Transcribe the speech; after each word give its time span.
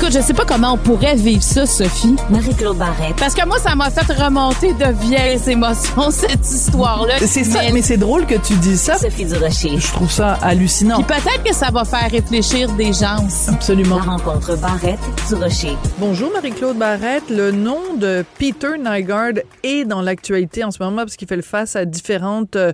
Écoute, 0.00 0.12
je 0.12 0.20
sais 0.20 0.32
pas 0.32 0.44
comment 0.44 0.74
on 0.74 0.76
pourrait 0.76 1.16
vivre 1.16 1.42
ça, 1.42 1.66
Sophie. 1.66 2.14
Marie-Claude 2.30 2.78
Barrette. 2.78 3.16
Parce 3.16 3.34
que 3.34 3.44
moi, 3.44 3.58
ça 3.58 3.74
m'a 3.74 3.90
fait 3.90 4.12
remonter 4.12 4.72
de 4.74 4.92
vieilles 4.92 5.40
émotions, 5.50 6.12
cette 6.12 6.46
histoire-là. 6.48 7.14
C'est 7.18 7.42
ça, 7.42 7.58
mais 7.72 7.82
c'est 7.82 7.96
drôle 7.96 8.24
que 8.24 8.36
tu 8.36 8.54
dis 8.58 8.76
ça. 8.76 8.96
Sophie 8.96 9.24
Durocher. 9.24 9.76
Je 9.76 9.92
trouve 9.92 10.08
ça 10.08 10.34
hallucinant. 10.34 11.02
Puis 11.02 11.16
peut-être 11.16 11.42
que 11.42 11.52
ça 11.52 11.72
va 11.72 11.84
faire 11.84 12.08
réfléchir 12.08 12.70
des 12.74 12.92
gens. 12.92 13.26
Absolument. 13.48 13.96
La 13.96 14.02
rencontre 14.02 14.56
Barrette 14.58 15.00
Durocher. 15.28 15.76
Bonjour 15.98 16.30
Marie-Claude 16.32 16.78
Barrette. 16.78 17.28
Le 17.28 17.50
nom 17.50 17.94
de 17.96 18.24
Peter 18.38 18.78
Nygaard 18.78 19.42
est 19.64 19.84
dans 19.84 20.00
l'actualité 20.00 20.62
en 20.62 20.70
ce 20.70 20.80
moment 20.80 20.98
parce 20.98 21.16
qu'il 21.16 21.26
fait 21.26 21.42
face 21.42 21.74
à 21.74 21.84
différentes 21.84 22.54
euh, 22.54 22.72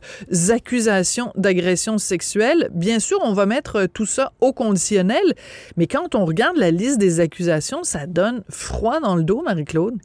accusations 0.51 1.33
d'agression 1.37 1.97
sexuelle. 1.97 2.69
Bien 2.75 2.99
sûr, 2.99 3.19
on 3.23 3.33
va 3.33 3.47
mettre 3.47 3.77
euh, 3.77 3.87
tout 3.87 4.05
ça 4.05 4.33
au 4.43 4.53
conditionnel, 4.53 5.25
mais 5.79 5.87
quand 5.87 6.15
on 6.15 6.27
regarde 6.27 6.59
la 6.59 6.71
liste 6.71 6.99
des 6.99 7.14
accusations, 7.21 7.85
ça 7.85 8.07
donne 8.07 8.43
froid 8.49 9.01
dans 9.01 9.17
le 9.17 9.23
dos, 9.23 9.43
Marie-Claude. 9.43 9.99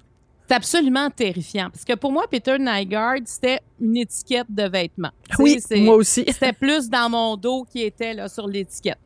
C'est 0.48 0.56
absolument 0.56 1.10
terrifiant. 1.12 1.70
Parce 1.72 1.86
que 1.86 1.94
pour 1.94 2.12
moi, 2.12 2.26
Peter 2.30 2.58
Nygaard, 2.58 3.20
c'était 3.26 3.60
une 3.80 3.98
étiquette 3.98 4.48
de 4.50 4.64
vêtements. 4.64 5.12
Oui, 5.38 5.60
moi 5.78 5.96
aussi. 5.96 6.26
C'était 6.28 6.54
plus 6.54 6.90
dans 6.90 7.08
mon 7.08 7.38
dos 7.38 7.66
qui 7.66 7.84
était 7.84 8.16
là, 8.16 8.28
sur 8.28 8.48
l'étiquette. 8.48 8.98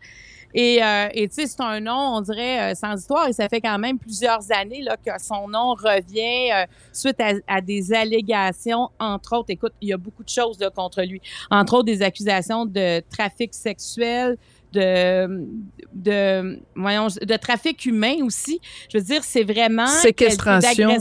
Et 0.53 0.83
euh, 0.83 1.09
tu 1.13 1.27
sais, 1.31 1.47
c'est 1.47 1.61
un 1.61 1.79
nom, 1.79 2.15
on 2.17 2.21
dirait, 2.21 2.71
euh, 2.71 2.75
sans 2.75 2.95
histoire, 2.95 3.27
et 3.27 3.33
ça 3.33 3.49
fait 3.49 3.59
quand 3.59 3.79
même 3.79 3.97
plusieurs 3.97 4.51
années 4.51 4.83
là, 4.83 4.97
que 4.97 5.11
son 5.19 5.47
nom 5.47 5.73
revient 5.73 6.51
euh, 6.53 6.65
suite 6.91 7.19
à, 7.19 7.33
à 7.47 7.59
des 7.59 7.91
allégations, 7.91 8.89
entre 8.99 9.37
autres. 9.37 9.49
Écoute, 9.49 9.73
il 9.81 9.89
y 9.89 9.93
a 9.93 9.97
beaucoup 9.97 10.23
de 10.23 10.29
choses 10.29 10.59
là, 10.59 10.69
contre 10.69 11.01
lui. 11.01 11.21
Entre 11.49 11.73
autres, 11.73 11.85
des 11.85 12.03
accusations 12.03 12.65
de 12.65 13.01
trafic 13.09 13.53
sexuel, 13.53 14.37
de, 14.73 15.45
de, 15.93 16.59
voyons, 16.75 17.07
de 17.07 17.37
trafic 17.37 17.85
humain 17.85 18.17
aussi. 18.23 18.59
Je 18.91 18.97
veux 18.97 19.03
dire, 19.03 19.23
c'est 19.23 19.43
vraiment... 19.43 19.87
Séquestration. 19.87 20.97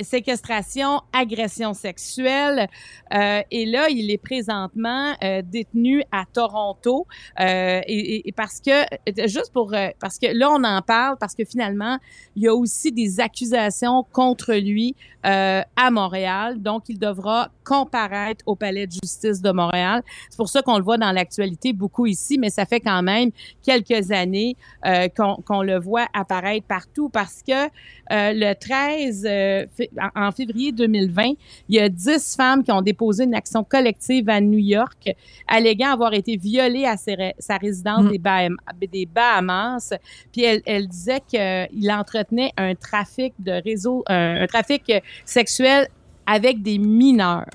Séquestration, 0.00 1.00
agression 1.12 1.74
sexuelle. 1.74 2.68
Euh, 3.14 3.42
et 3.50 3.66
là, 3.66 3.88
il 3.88 4.10
est 4.10 4.18
présentement 4.18 5.12
euh, 5.22 5.42
détenu 5.44 6.02
à 6.12 6.24
Toronto. 6.32 7.06
Euh, 7.40 7.80
et, 7.86 8.28
et- 8.28 8.32
parce 8.32 8.60
que, 8.60 8.84
juste 9.26 9.52
pour, 9.52 9.74
euh, 9.74 9.88
parce 10.00 10.18
que 10.18 10.26
là, 10.32 10.50
on 10.50 10.62
en 10.64 10.82
parle 10.82 11.16
parce 11.18 11.34
que 11.34 11.44
finalement, 11.44 11.98
il 12.36 12.42
y 12.44 12.48
a 12.48 12.54
aussi 12.54 12.92
des 12.92 13.20
accusations 13.20 14.04
contre 14.12 14.54
lui 14.54 14.94
euh, 15.26 15.62
à 15.76 15.90
Montréal. 15.90 16.60
Donc, 16.60 16.84
il 16.88 16.98
devra 16.98 17.50
comparaître 17.64 18.42
au 18.46 18.56
Palais 18.56 18.86
de 18.86 18.92
justice 18.92 19.40
de 19.42 19.50
Montréal. 19.52 20.02
C'est 20.30 20.36
pour 20.36 20.48
ça 20.48 20.62
qu'on 20.62 20.78
le 20.78 20.84
voit 20.84 20.96
dans 20.98 21.12
l'actualité 21.12 21.72
beaucoup 21.72 22.06
ici, 22.06 22.38
mais 22.38 22.50
ça 22.50 22.64
fait 22.66 22.80
quand 22.80 23.02
même 23.02 23.30
quelques 23.62 24.10
années 24.10 24.56
euh, 24.86 25.08
qu'on 25.08 25.36
qu'on 25.36 25.62
le 25.62 25.78
voit 25.78 26.06
apparaître 26.14 26.66
partout 26.66 27.08
parce 27.10 27.42
que 27.46 27.68
le 28.12 28.54
13, 28.54 29.24
euh, 29.28 29.66
fé- 29.66 29.69
en 30.16 30.26
en 30.28 30.32
février 30.32 30.72
2020, 30.72 31.32
il 31.68 31.76
y 31.76 31.80
a 31.80 31.88
10 31.88 32.36
femmes 32.36 32.62
qui 32.64 32.72
ont 32.72 32.82
déposé 32.82 33.24
une 33.24 33.34
action 33.34 33.64
collective 33.64 34.28
à 34.28 34.40
New 34.40 34.58
York 34.58 35.10
alléguant 35.46 35.92
avoir 35.92 36.12
été 36.14 36.36
violées 36.36 36.84
à 36.84 36.96
ses 36.96 37.32
sa 37.38 37.56
résidence 37.56 38.04
Mm. 38.04 38.10
des, 38.10 38.18
Baham- 38.18 38.56
des 38.92 39.06
Bahamas. 39.06 39.92
Puis 40.32 40.42
elle, 40.44 40.62
elle 40.66 40.86
disait 40.88 41.20
qu'il 41.28 41.90
entretenait 41.90 42.52
un 42.56 42.74
trafic 42.74 43.32
de 43.38 43.52
réseau, 43.62 44.04
un, 44.08 44.42
un 44.42 44.46
trafic 44.46 44.92
sexuel 45.24 45.88
avec 46.26 46.62
des 46.62 46.78
mineurs. 46.78 47.46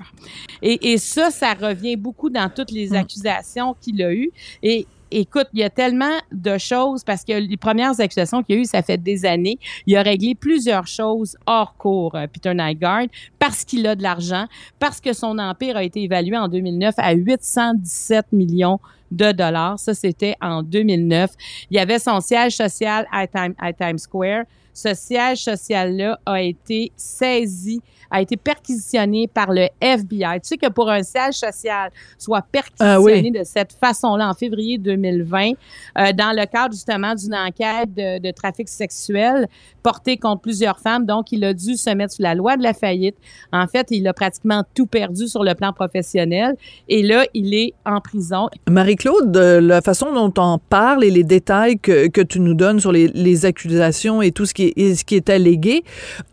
Et, 0.60 0.92
et 0.92 0.98
ça, 0.98 1.30
ça 1.30 1.54
revient 1.54 1.96
beaucoup 1.96 2.28
dans 2.30 2.50
toutes 2.54 2.70
les 2.72 2.88
Mm. 2.90 2.94
accusations 2.96 3.74
qu'il 3.80 4.02
a 4.02 4.12
eues. 4.12 4.30
Et 4.62 4.86
écoute, 5.10 5.46
il 5.52 5.60
y 5.60 5.62
a 5.62 5.70
tellement 5.70 6.18
de 6.32 6.58
choses 6.58 7.04
parce 7.04 7.24
que 7.24 7.32
les 7.32 7.56
premières 7.56 8.00
accusations 8.00 8.42
qu'il 8.42 8.56
y 8.56 8.58
a 8.58 8.62
eues, 8.62 8.64
ça 8.66 8.82
fait 8.82 8.98
des 8.98 9.24
années. 9.24 9.58
Il 9.86 9.96
a 9.96 10.02
réglé 10.02 10.34
plusieurs 10.34 10.86
choses 10.86 11.36
hors 11.46 11.76
cours, 11.76 12.14
euh, 12.14 12.26
Peter 12.26 12.52
Nygaard, 12.54 13.06
parce 13.38 13.64
qu'il 13.64 13.86
a 13.86 13.94
de 13.94 14.02
l'argent, 14.02 14.46
parce 14.78 15.00
que 15.00 15.12
son 15.12 15.38
empire 15.38 15.76
a 15.76 15.84
été 15.84 16.02
évalué 16.02 16.36
en 16.36 16.48
2009 16.48 16.94
à 16.98 17.12
817 17.12 18.32
millions 18.32 18.80
de 19.10 19.32
dollars. 19.32 19.78
Ça, 19.78 19.94
c'était 19.94 20.34
en 20.40 20.62
2009. 20.62 21.30
Il 21.70 21.76
y 21.76 21.80
avait 21.80 21.98
son 21.98 22.20
siège 22.20 22.56
social 22.56 23.06
à 23.12 23.26
Times 23.72 23.98
Square. 23.98 24.44
Ce 24.72 24.92
siège 24.92 25.38
social-là 25.38 26.20
a 26.26 26.42
été 26.42 26.92
saisi, 26.96 27.80
a 28.10 28.20
été 28.20 28.36
perquisitionné 28.36 29.26
par 29.28 29.50
le 29.52 29.68
FBI. 29.80 30.40
Tu 30.42 30.48
sais 30.48 30.56
que 30.56 30.68
pour 30.70 30.90
un 30.90 31.02
siège 31.02 31.34
social 31.34 31.90
soit 32.18 32.42
perquisitionné 32.50 32.94
Ah 32.94 33.00
oui. 33.00 33.30
de 33.30 33.44
cette 33.44 33.72
façon-là 33.72 34.28
en 34.28 34.34
février 34.34 34.78
2020, 34.78 35.50
euh, 35.98 36.12
dans 36.12 36.34
le 36.36 36.46
cadre 36.46 36.72
justement 36.74 37.14
d'une 37.14 37.34
enquête 37.34 37.92
de, 37.94 38.18
de 38.20 38.30
trafic 38.30 38.68
sexuel 38.68 39.48
portée 39.82 40.16
contre 40.16 40.42
plusieurs 40.42 40.78
femmes, 40.80 41.06
donc 41.06 41.30
il 41.32 41.44
a 41.44 41.54
dû 41.54 41.76
se 41.76 41.90
mettre 41.90 42.14
sous 42.14 42.22
la 42.22 42.34
loi 42.34 42.56
de 42.56 42.62
la 42.62 42.74
faillite. 42.74 43.16
En 43.52 43.66
fait, 43.66 43.86
il 43.90 44.06
a 44.08 44.12
pratiquement 44.12 44.62
tout 44.74 44.86
perdu 44.86 45.28
sur 45.28 45.44
le 45.44 45.54
plan 45.54 45.72
professionnel 45.72 46.56
et 46.88 47.02
là, 47.02 47.24
il 47.34 47.54
est 47.54 47.74
en 47.84 48.00
prison. 48.00 48.48
Marie-Claude, 48.68 49.30
de 49.30 49.58
la 49.58 49.80
façon 49.80 50.12
dont 50.12 50.32
on 50.42 50.58
parle 50.58 51.04
et 51.04 51.10
les 51.10 51.24
détails 51.24 51.78
que, 51.78 52.08
que 52.08 52.20
tu 52.20 52.40
nous 52.40 52.54
donnes 52.54 52.80
sur 52.80 52.92
les, 52.92 53.08
les 53.08 53.46
accusations 53.46 54.22
et 54.22 54.32
tout 54.32 54.46
ce 54.46 54.54
qui 54.54 54.72
est, 54.76 54.94
ce 54.94 55.04
qui 55.04 55.14
est 55.16 55.30
allégué, 55.30 55.84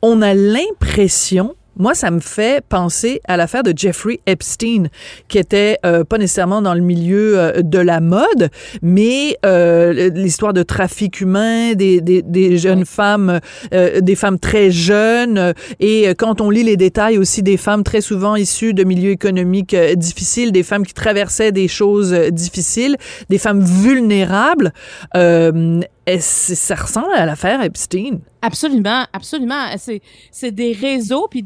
on 0.01 0.21
a 0.21 0.33
l'impression 0.33 1.55
moi, 1.77 1.93
ça 1.93 2.11
me 2.11 2.19
fait 2.19 2.63
penser 2.67 3.21
à 3.25 3.37
l'affaire 3.37 3.63
de 3.63 3.73
Jeffrey 3.75 4.19
Epstein, 4.25 4.87
qui 5.27 5.37
était 5.37 5.77
euh, 5.85 6.03
pas 6.03 6.17
nécessairement 6.17 6.61
dans 6.61 6.73
le 6.73 6.81
milieu 6.81 7.39
euh, 7.39 7.61
de 7.61 7.79
la 7.79 7.99
mode, 7.99 8.49
mais 8.81 9.37
euh, 9.45 10.09
l'histoire 10.13 10.53
de 10.53 10.63
trafic 10.63 11.21
humain, 11.21 11.73
des, 11.73 12.01
des, 12.01 12.21
des 12.21 12.57
jeunes 12.57 12.85
femmes, 12.85 13.39
euh, 13.73 14.01
des 14.01 14.15
femmes 14.15 14.39
très 14.39 14.71
jeunes, 14.71 15.37
euh, 15.37 15.53
et 15.79 16.09
quand 16.17 16.41
on 16.41 16.49
lit 16.49 16.63
les 16.63 16.77
détails 16.77 17.17
aussi 17.17 17.43
des 17.43 17.57
femmes 17.57 17.83
très 17.83 18.01
souvent 18.01 18.35
issues 18.35 18.73
de 18.73 18.83
milieux 18.83 19.11
économiques 19.11 19.75
difficiles, 19.95 20.51
des 20.51 20.63
femmes 20.63 20.85
qui 20.85 20.93
traversaient 20.93 21.51
des 21.51 21.67
choses 21.67 22.13
difficiles, 22.31 22.97
des 23.29 23.37
femmes 23.37 23.63
vulnérables, 23.63 24.73
euh, 25.15 25.81
ça 26.19 26.75
ressemble 26.75 27.13
à 27.13 27.25
l'affaire 27.25 27.61
Epstein. 27.61 28.19
Absolument, 28.41 29.05
absolument. 29.13 29.67
C'est, 29.77 30.51
des 30.51 30.73
réseaux, 30.73 31.27
puis 31.29 31.43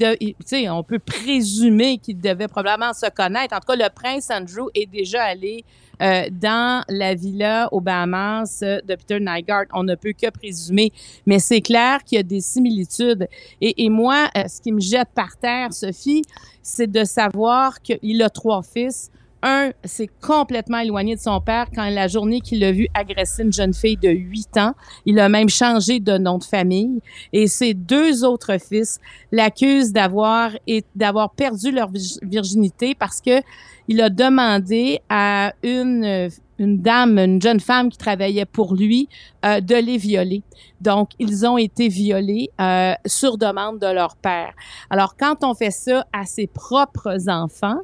on 0.69 0.83
peut 0.83 0.99
présumer 0.99 1.99
qu'ils 1.99 2.19
devaient 2.19 2.47
probablement 2.47 2.93
se 2.93 3.09
connaître. 3.09 3.55
En 3.55 3.59
tout 3.59 3.67
cas, 3.67 3.75
le 3.75 3.89
prince 3.93 4.29
Andrew 4.31 4.69
est 4.73 4.87
déjà 4.87 5.23
allé 5.23 5.63
euh, 6.01 6.23
dans 6.31 6.83
la 6.89 7.15
villa 7.15 7.69
aux 7.71 7.81
Bahamas 7.81 8.61
euh, 8.61 8.79
de 8.81 8.95
Peter 8.95 9.19
Nygaard. 9.19 9.65
On 9.73 9.83
ne 9.83 9.95
peut 9.95 10.13
que 10.13 10.29
présumer, 10.29 10.91
mais 11.25 11.39
c'est 11.39 11.61
clair 11.61 12.03
qu'il 12.03 12.17
y 12.17 12.19
a 12.19 12.23
des 12.23 12.41
similitudes. 12.41 13.27
Et, 13.61 13.85
et 13.85 13.89
moi, 13.89 14.29
euh, 14.37 14.43
ce 14.47 14.61
qui 14.61 14.71
me 14.71 14.79
jette 14.79 15.09
par 15.15 15.37
terre, 15.37 15.73
Sophie, 15.73 16.21
c'est 16.61 16.91
de 16.91 17.03
savoir 17.03 17.81
qu'il 17.81 18.21
a 18.21 18.29
trois 18.29 18.61
fils. 18.61 19.09
Un, 19.43 19.71
c'est 19.83 20.09
complètement 20.21 20.79
éloigné 20.79 21.15
de 21.15 21.21
son 21.21 21.39
père 21.41 21.67
quand 21.73 21.87
la 21.89 22.07
journée 22.07 22.41
qu'il 22.41 22.63
a 22.63 22.71
vu 22.71 22.87
agresser 22.93 23.43
une 23.43 23.53
jeune 23.53 23.73
fille 23.73 23.97
de 23.97 24.09
8 24.09 24.57
ans. 24.57 24.73
Il 25.05 25.19
a 25.19 25.29
même 25.29 25.49
changé 25.49 25.99
de 25.99 26.17
nom 26.17 26.39
de 26.39 26.43
famille. 26.43 27.01
Et 27.33 27.47
ses 27.47 27.73
deux 27.75 28.23
autres 28.25 28.57
fils 28.57 28.99
l'accusent 29.31 29.93
d'avoir 29.93 30.51
d'avoir 30.95 31.29
perdu 31.31 31.71
leur 31.71 31.91
virg- 31.91 32.19
virginité 32.23 32.95
parce 32.95 33.21
que 33.21 33.41
il 33.87 34.01
a 34.01 34.09
demandé 34.09 35.01
à 35.09 35.53
une 35.63 36.29
une 36.59 36.81
dame, 36.81 37.19
une 37.19 37.39
jeune 37.39 37.59
femme 37.59 37.89
qui 37.91 37.99
travaillait 37.99 38.45
pour 38.45 38.73
lui, 38.73 39.07
euh, 39.45 39.61
de 39.61 39.75
les 39.75 39.97
violer. 39.97 40.41
Donc, 40.81 41.11
ils 41.19 41.45
ont 41.45 41.55
été 41.59 41.87
violés 41.87 42.49
euh, 42.59 42.93
sur 43.05 43.37
demande 43.37 43.77
de 43.77 43.85
leur 43.85 44.15
père. 44.15 44.53
Alors, 44.89 45.15
quand 45.15 45.43
on 45.43 45.53
fait 45.53 45.69
ça 45.69 46.07
à 46.11 46.25
ses 46.25 46.47
propres 46.47 47.29
enfants, 47.29 47.77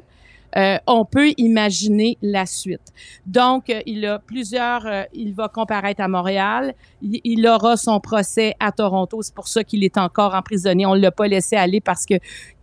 euh, 0.56 0.76
on 0.86 1.04
peut 1.04 1.30
imaginer 1.36 2.16
la 2.22 2.46
suite. 2.46 2.92
Donc, 3.26 3.70
euh, 3.70 3.80
il 3.86 4.04
a 4.06 4.18
plusieurs, 4.18 4.86
euh, 4.86 5.02
il 5.12 5.34
va 5.34 5.48
comparaître 5.48 6.00
à 6.00 6.08
Montréal, 6.08 6.74
il, 7.02 7.20
il 7.24 7.46
aura 7.46 7.76
son 7.76 8.00
procès 8.00 8.54
à 8.60 8.70
Toronto, 8.72 9.20
c'est 9.22 9.34
pour 9.34 9.48
ça 9.48 9.64
qu'il 9.64 9.82
est 9.84 9.98
encore 9.98 10.34
emprisonné. 10.34 10.86
On 10.86 10.94
l'a 10.94 11.10
pas 11.10 11.26
laissé 11.28 11.56
aller 11.56 11.80
parce 11.80 12.06
que 12.06 12.14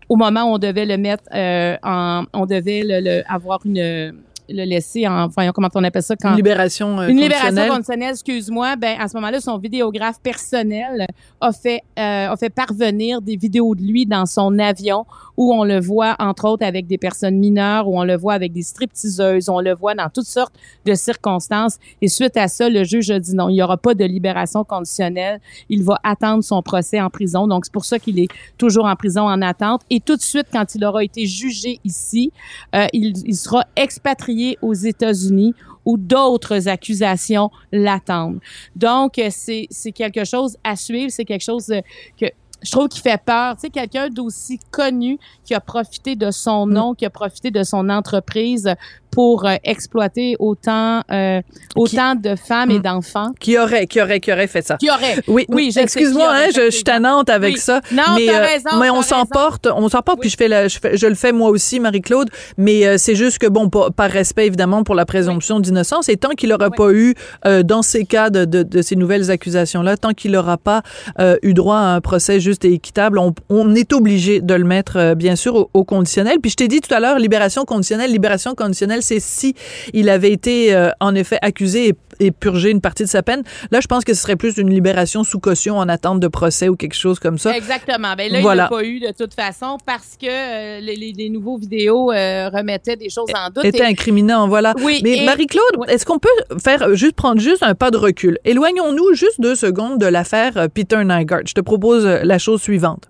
au 0.09 0.15
moment 0.15 0.43
où 0.43 0.55
on 0.55 0.57
devait 0.57 0.85
le 0.85 0.97
mettre 0.97 1.23
euh, 1.33 1.77
en, 1.83 2.23
on 2.33 2.45
devait 2.45 2.83
le, 2.83 2.99
le- 2.99 3.23
avoir 3.31 3.59
une 3.65 4.13
le 4.53 4.65
laisser 4.65 5.07
en, 5.07 5.23
enfin, 5.23 5.49
comment 5.53 5.69
on 5.75 5.83
appelle 5.85 6.03
ça 6.03 6.15
quand 6.17 6.31
Une 6.31 6.35
libération 6.35 6.99
euh, 6.99 7.07
une 7.07 7.21
libération 7.21 7.69
conditionnelle, 7.69 8.09
excuse-moi, 8.11 8.75
ben 8.75 8.97
à 8.99 9.07
ce 9.07 9.15
moment-là, 9.15 9.39
son 9.39 9.57
vidéographe 9.57 10.19
personnel 10.21 11.05
a 11.39 11.51
fait 11.53 11.81
euh, 11.97 12.29
a 12.31 12.35
fait 12.35 12.49
parvenir 12.49 13.21
des 13.21 13.37
vidéos 13.37 13.73
de 13.75 13.81
lui 13.81 14.05
dans 14.05 14.25
son 14.25 14.59
avion 14.59 15.05
où 15.41 15.51
on 15.55 15.63
le 15.63 15.79
voit 15.79 16.15
entre 16.19 16.47
autres 16.47 16.63
avec 16.63 16.85
des 16.85 16.99
personnes 16.99 17.39
mineures, 17.39 17.87
où 17.87 17.99
on 17.99 18.03
le 18.03 18.15
voit 18.15 18.35
avec 18.35 18.53
des 18.53 18.61
stripteaseuses, 18.61 19.49
on 19.49 19.59
le 19.59 19.73
voit 19.73 19.95
dans 19.95 20.07
toutes 20.07 20.27
sortes 20.27 20.53
de 20.85 20.93
circonstances. 20.93 21.79
Et 21.99 22.09
suite 22.09 22.37
à 22.37 22.47
ça, 22.47 22.69
le 22.69 22.83
juge 22.83 23.09
a 23.09 23.19
dit 23.19 23.33
non, 23.35 23.49
il 23.49 23.53
n'y 23.53 23.63
aura 23.63 23.77
pas 23.77 23.95
de 23.95 24.05
libération 24.05 24.63
conditionnelle. 24.63 25.41
Il 25.67 25.83
va 25.83 25.99
attendre 26.03 26.43
son 26.43 26.61
procès 26.61 27.01
en 27.01 27.09
prison. 27.09 27.47
Donc 27.47 27.65
c'est 27.65 27.73
pour 27.73 27.85
ça 27.85 27.97
qu'il 27.97 28.19
est 28.19 28.27
toujours 28.59 28.85
en 28.85 28.95
prison 28.95 29.23
en 29.23 29.41
attente. 29.41 29.81
Et 29.89 29.99
tout 29.99 30.15
de 30.15 30.21
suite, 30.21 30.45
quand 30.53 30.75
il 30.75 30.85
aura 30.85 31.03
été 31.03 31.25
jugé 31.25 31.79
ici, 31.83 32.31
euh, 32.75 32.85
il, 32.93 33.13
il 33.25 33.35
sera 33.35 33.65
expatrié 33.75 34.59
aux 34.61 34.75
États-Unis 34.75 35.55
où 35.85 35.97
d'autres 35.97 36.67
accusations 36.67 37.49
l'attendent. 37.71 38.39
Donc, 38.75 39.17
euh, 39.17 39.29
c'est 39.31 39.91
quelque 39.93 40.23
chose 40.25 40.57
à 40.63 40.75
suivre, 40.75 41.11
c'est 41.11 41.25
quelque 41.25 41.43
chose 41.43 41.69
euh, 41.71 41.81
que 42.19 42.25
je 42.61 42.71
trouve 42.71 42.87
qui 42.87 42.99
fait 42.99 43.21
peur. 43.23 43.55
Tu 43.55 43.61
sais, 43.61 43.69
quelqu'un 43.69 44.09
d'aussi 44.09 44.59
connu 44.71 45.19
qui 45.43 45.53
a 45.53 45.59
profité 45.59 46.15
de 46.15 46.31
son 46.31 46.67
nom, 46.67 46.93
qui 46.93 47.05
a 47.05 47.09
profité 47.09 47.51
de 47.51 47.63
son 47.63 47.89
entreprise 47.89 48.75
pour 49.11 49.45
euh, 49.45 49.55
exploiter 49.63 50.35
autant 50.39 51.01
euh, 51.11 51.41
autant 51.75 52.15
de 52.15 52.35
femmes 52.35 52.71
et 52.71 52.79
Mm. 52.79 52.83
d'enfants. 52.83 53.31
Qui 53.39 53.57
aurait, 53.59 53.85
qui 53.87 54.01
aurait, 54.01 54.19
qui 54.19 54.31
aurait 54.31 54.47
fait 54.47 54.61
ça? 54.65 54.77
Qui 54.77 54.89
aurait. 54.89 55.15
Oui, 55.27 55.45
Oui, 55.49 55.71
excuse-moi, 55.75 56.27
hein, 56.31 56.47
je, 56.55 56.65
je 56.65 56.69
suis 56.71 56.83
tannante 56.83 57.29
avec 57.29 57.55
Oui. 57.55 57.59
ça. 57.59 57.81
Non, 57.91 58.03
mais 58.15 58.29
euh, 58.29 58.39
raison, 58.39 58.69
mais 58.79 58.89
on 58.89 59.01
s'emporte, 59.01 59.67
on 59.73 59.89
s'emporte, 59.89 60.17
Oui. 60.17 60.21
puis 60.21 60.29
je 60.29 60.37
fais, 60.37 60.47
la, 60.47 60.67
je 60.67 60.79
fais, 60.79 60.97
je 60.97 61.07
le 61.07 61.15
fais 61.15 61.31
moi 61.31 61.49
aussi, 61.49 61.79
Marie-Claude. 61.79 62.29
Mais 62.57 62.85
euh, 62.87 62.97
c'est 62.97 63.15
juste 63.15 63.37
que 63.39 63.47
bon, 63.47 63.69
par, 63.69 63.91
par 63.93 64.09
respect 64.09 64.47
évidemment 64.47 64.83
pour 64.83 64.95
la 64.95 65.05
présomption 65.05 65.59
d'innocence, 65.59 66.09
et 66.09 66.17
tant 66.17 66.29
qu'il 66.29 66.49
n'aura 66.49 66.69
pas 66.71 66.91
eu 66.91 67.15
euh, 67.45 67.63
dans 67.63 67.81
ces 67.81 68.05
cas 68.05 68.29
de, 68.29 68.45
de, 68.45 68.63
de 68.63 68.81
ces 68.81 68.95
nouvelles 68.95 69.29
accusations-là, 69.31 69.97
tant 69.97 70.13
qu'il 70.13 70.31
n'aura 70.31 70.57
pas 70.57 70.81
euh, 71.19 71.35
eu 71.43 71.53
droit 71.53 71.77
à 71.77 71.95
un 71.95 72.01
procès 72.01 72.39
juste 72.39 72.63
et 72.65 72.73
équitable, 72.73 73.19
on, 73.19 73.33
on 73.49 73.75
est 73.75 73.93
obligé 73.93 74.39
de 74.41 74.53
le 74.53 74.63
mettre 74.63 75.13
bien 75.15 75.35
sûr 75.35 75.55
au, 75.55 75.69
au 75.73 75.83
conditionnel. 75.83 76.37
Puis 76.41 76.51
je 76.51 76.55
t'ai 76.55 76.67
dit 76.67 76.79
tout 76.81 76.93
à 76.93 76.99
l'heure, 76.99 77.19
libération 77.19 77.65
conditionnelle, 77.65 78.11
libération 78.11 78.55
conditionnelle, 78.55 79.00
c'est 79.01 79.19
si 79.19 79.55
il 79.93 80.09
avait 80.09 80.31
été 80.31 80.73
euh, 80.73 80.89
en 80.99 81.13
effet 81.15 81.37
accusé 81.41 81.89
et, 81.89 81.95
et 82.27 82.31
purgé 82.31 82.69
une 82.69 82.81
partie 82.81 83.03
de 83.03 83.09
sa 83.09 83.23
peine. 83.23 83.43
Là, 83.71 83.79
je 83.81 83.87
pense 83.87 84.03
que 84.03 84.13
ce 84.13 84.21
serait 84.21 84.35
plus 84.35 84.57
une 84.57 84.69
libération 84.69 85.23
sous 85.23 85.39
caution 85.39 85.77
en 85.77 85.89
attente 85.89 86.19
de 86.19 86.27
procès 86.27 86.69
ou 86.69 86.75
quelque 86.75 86.95
chose 86.95 87.19
comme 87.19 87.37
ça. 87.37 87.55
Exactement. 87.57 88.13
Ben 88.17 88.31
là, 88.31 88.41
Voilà. 88.41 88.63
il 88.69 88.75
n'a 88.75 88.77
pas 88.77 88.83
eu 88.85 88.99
de 88.99 89.11
toute 89.17 89.33
façon 89.33 89.77
parce 89.85 90.15
que 90.21 90.27
euh, 90.27 90.79
les, 90.79 90.95
les- 90.95 91.13
les 91.13 91.29
nouveaux 91.29 91.57
vidéos 91.57 92.11
euh, 92.11 92.49
remettaient 92.49 92.95
des 92.95 93.09
choses 93.09 93.29
en 93.35 93.49
doute. 93.49 93.65
était 93.65 93.79
Et- 93.79 93.85
incriminant, 93.85 94.47
voilà. 94.47 94.73
Oui, 94.83 95.01
Mais 95.03 95.17
et- 95.17 95.25
Marie-Claude, 95.25 95.89
est-ce 95.89 96.05
qu'on 96.05 96.19
peut 96.19 96.29
faire 96.63 96.95
juste 96.95 97.13
prendre 97.15 97.41
juste 97.41 97.63
un 97.63 97.75
pas 97.75 97.91
de 97.91 97.97
recul? 97.97 98.37
Éloignons-nous 98.45 99.13
juste 99.13 99.39
deux 99.41 99.55
secondes 99.55 99.97
de 99.99 100.05
l'affaire 100.05 100.67
Peter 100.73 101.03
Nygaard. 101.03 101.41
Je 101.47 101.53
te 101.53 101.61
propose 101.61 102.05
la 102.05 102.37
chose 102.37 102.61
suivante. 102.61 103.09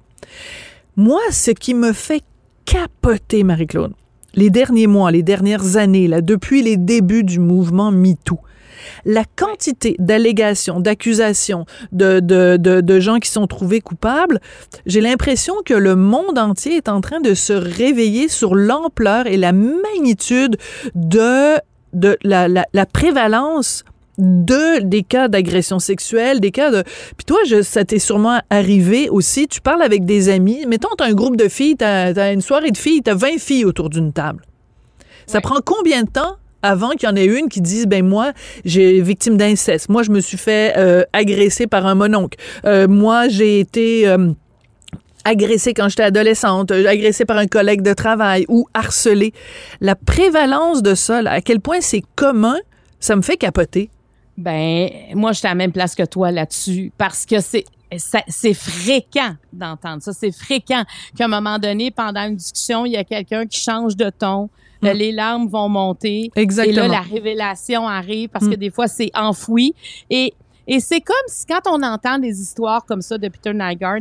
Moi, 0.96 1.20
ce 1.32 1.52
qui 1.52 1.74
me 1.74 1.94
fait 1.94 2.22
capoter, 2.66 3.44
Marie-Claude, 3.44 3.94
les 4.36 4.50
derniers 4.50 4.88
mois, 4.88 5.12
les 5.12 5.24
dernières 5.24 5.78
années, 5.78 6.08
là, 6.08 6.22
depuis 6.22 6.62
les 6.62 6.78
débuts 6.78 7.24
du 7.24 7.40
mouvement 7.40 7.92
MeToo, 7.92 8.40
la 9.06 9.24
quantité 9.36 9.96
d'allégations, 10.00 10.80
d'accusations, 10.80 11.66
de, 11.92 12.20
de, 12.20 12.58
de, 12.58 13.00
gens 13.00 13.20
qui 13.20 13.30
sont 13.30 13.48
trouvés 13.48 13.82
coupables, 13.82 14.40
j'ai 14.86 15.02
l'impression 15.02 15.54
que 15.66 15.74
le 15.74 15.96
monde 15.96 16.38
entier 16.38 16.78
est 16.78 16.90
en 16.90 17.02
train 17.02 17.20
de 17.20 17.34
se 17.34 17.54
réveiller 17.54 18.28
sur 18.28 18.56
l'ampleur 18.56 19.28
et 19.28 19.38
la 19.38 19.52
magnitude 19.54 20.58
de, 20.96 21.58
de 21.94 22.18
la, 22.24 22.48
la, 22.48 22.66
la 22.74 22.86
prévalence 22.86 23.84
de 24.22 24.80
des 24.84 25.04
cas 25.04 25.28
d'agression 25.28 25.80
sexuelle, 25.80 26.40
des 26.40 26.52
cas 26.52 26.70
de... 26.72 26.84
Puis 27.18 27.26
toi, 27.26 27.40
je, 27.48 27.62
ça 27.64 27.84
t'est 27.84 28.00
sûrement 28.00 28.40
arrivé 28.50 29.10
aussi, 29.10 29.48
tu 29.48 29.60
parles 29.62 29.82
avec 29.82 30.06
des 30.06 30.30
amis, 30.30 30.66
mettons, 30.68 30.90
t'as 30.98 31.06
un 31.08 31.14
groupe 31.14 31.36
de 31.36 31.48
filles, 31.50 31.76
t'as 31.76 32.14
as 32.16 32.32
une 32.32 32.42
soirée 32.42 32.72
de 32.72 32.78
filles, 32.78 33.02
t'as 33.02 33.16
20 33.16 33.40
filles 33.40 33.66
autour 33.66 33.90
d'une 33.90 34.14
table. 34.14 34.44
Ça 35.26 35.38
Ouais. 35.38 35.42
prend 35.42 35.60
combien 35.66 36.04
de 36.04 36.10
temps 36.10 36.36
avant 36.62 36.92
qu'il 36.92 37.10
y 37.10 37.12
en 37.12 37.16
ait 37.16 37.26
une 37.26 37.50
qui 37.50 37.60
dise 37.62 37.88
ben 37.88 38.06
moi 38.06 38.34
j'ai 38.66 39.02
victime 39.02 39.36
d'inceste 39.36 39.90
moi 39.90 40.04
je 40.04 40.12
me 40.12 40.20
suis 40.20 40.38
fait 40.38 40.74
euh, 40.78 41.04
agresser 41.12 41.66
par 41.66 41.88
un 41.88 41.96
mononcle 41.96 42.38
Euh, 42.66 42.88
moi 42.88 43.28
j'ai 43.30 43.60
été 43.60 44.08
euh, 44.08 44.32
agressée 45.24 45.74
quand 45.74 45.90
j'étais 45.90 46.04
adolescente, 46.04 46.72
euh, 46.72 46.86
agressée 46.88 47.26
par 47.26 47.38
un 47.38 47.48
collègue 47.48 47.82
de 47.82 47.94
travail 47.94 48.46
ou 48.48 48.68
harcelée. 48.76 49.34
La 49.80 49.96
prévalence 49.96 50.82
de 50.84 50.94
ça, 50.96 51.22
là, 51.22 51.32
à 51.32 51.42
quel 51.42 51.60
point 51.60 51.82
c'est 51.82 52.04
commun, 52.16 52.58
ça 53.00 53.16
me 53.16 53.22
fait 53.22 53.38
capoter. 53.38 53.90
Ben, 54.38 54.90
moi, 55.14 55.34
j'étais 55.34 55.48
à 55.48 55.52
la 55.52 55.56
même 55.56 55.72
place 55.72 55.94
que 55.96 56.04
toi 56.04 56.32
là-dessus 56.32 56.92
parce 56.98 57.26
que 57.26 57.40
c'est 57.40 57.66
c'est 58.30 58.54
fréquent 58.54 59.36
d'entendre 59.52 60.02
ça. 60.02 60.14
C'est 60.14 60.32
fréquent 60.32 60.84
qu'à 61.18 61.26
un 61.26 61.28
moment 61.28 61.60
donné, 61.60 61.92
pendant 61.92 62.22
une 62.28 62.38
discussion, 62.38 62.86
il 62.86 62.94
y 62.94 62.98
a 62.98 63.04
quelqu'un 63.04 63.46
qui 63.46 63.60
change 63.60 63.98
de 63.98 64.10
ton. 64.10 64.50
Mm. 64.82 64.88
Les 64.92 65.12
larmes 65.12 65.48
vont 65.48 65.68
monter. 65.68 66.32
Exactement. 66.38 66.86
Et 66.86 66.88
là, 66.88 66.88
la 66.88 67.02
révélation 67.02 67.88
arrive 67.88 68.30
parce 68.30 68.48
que 68.48 68.54
Mm. 68.56 68.60
des 68.60 68.72
fois, 68.72 68.88
c'est 68.88 69.12
enfoui. 69.14 69.76
Et, 70.10 70.34
et 70.68 70.80
c'est 70.80 71.02
comme 71.02 71.16
si 71.28 71.46
quand 71.46 71.62
on 71.68 71.84
entend 71.84 72.18
des 72.18 72.42
histoires 72.42 72.86
comme 72.86 73.02
ça 73.02 73.18
de 73.18 73.28
Peter 73.28 73.54
Nygaard, 73.54 74.00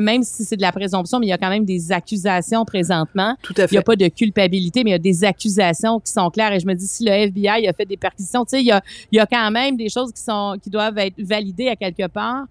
même 0.00 0.22
si 0.22 0.44
c'est 0.44 0.56
de 0.56 0.62
la 0.62 0.72
présomption, 0.72 1.18
mais 1.20 1.26
il 1.26 1.30
y 1.30 1.32
a 1.32 1.38
quand 1.38 1.50
même 1.50 1.64
des 1.64 1.92
accusations 1.92 2.64
présentement. 2.64 3.36
Tout 3.42 3.54
à 3.56 3.62
Il 3.64 3.72
n'y 3.72 3.76
a 3.76 3.80
fait. 3.80 3.84
pas 3.84 3.96
de 3.96 4.08
culpabilité, 4.08 4.84
mais 4.84 4.90
il 4.90 4.94
y 4.94 4.96
a 4.96 4.98
des 4.98 5.24
accusations 5.24 6.00
qui 6.00 6.10
sont 6.12 6.30
claires. 6.30 6.52
Et 6.52 6.60
je 6.60 6.66
me 6.66 6.74
dis, 6.74 6.86
si 6.86 7.04
le 7.04 7.10
FBI 7.12 7.68
a 7.68 7.72
fait 7.72 7.84
des 7.84 7.96
perquisitions, 7.96 8.44
tu 8.44 8.50
sais, 8.50 8.60
il 8.60 8.66
y 8.66 8.72
a, 8.72 8.80
il 9.10 9.16
y 9.16 9.20
a 9.20 9.26
quand 9.26 9.50
même 9.50 9.76
des 9.76 9.88
choses 9.88 10.12
qui 10.12 10.22
sont 10.22 10.56
qui 10.62 10.70
doivent 10.70 10.98
être 10.98 11.20
validées 11.20 11.68
à 11.68 11.76
quelque 11.76 12.06
part. 12.06 12.44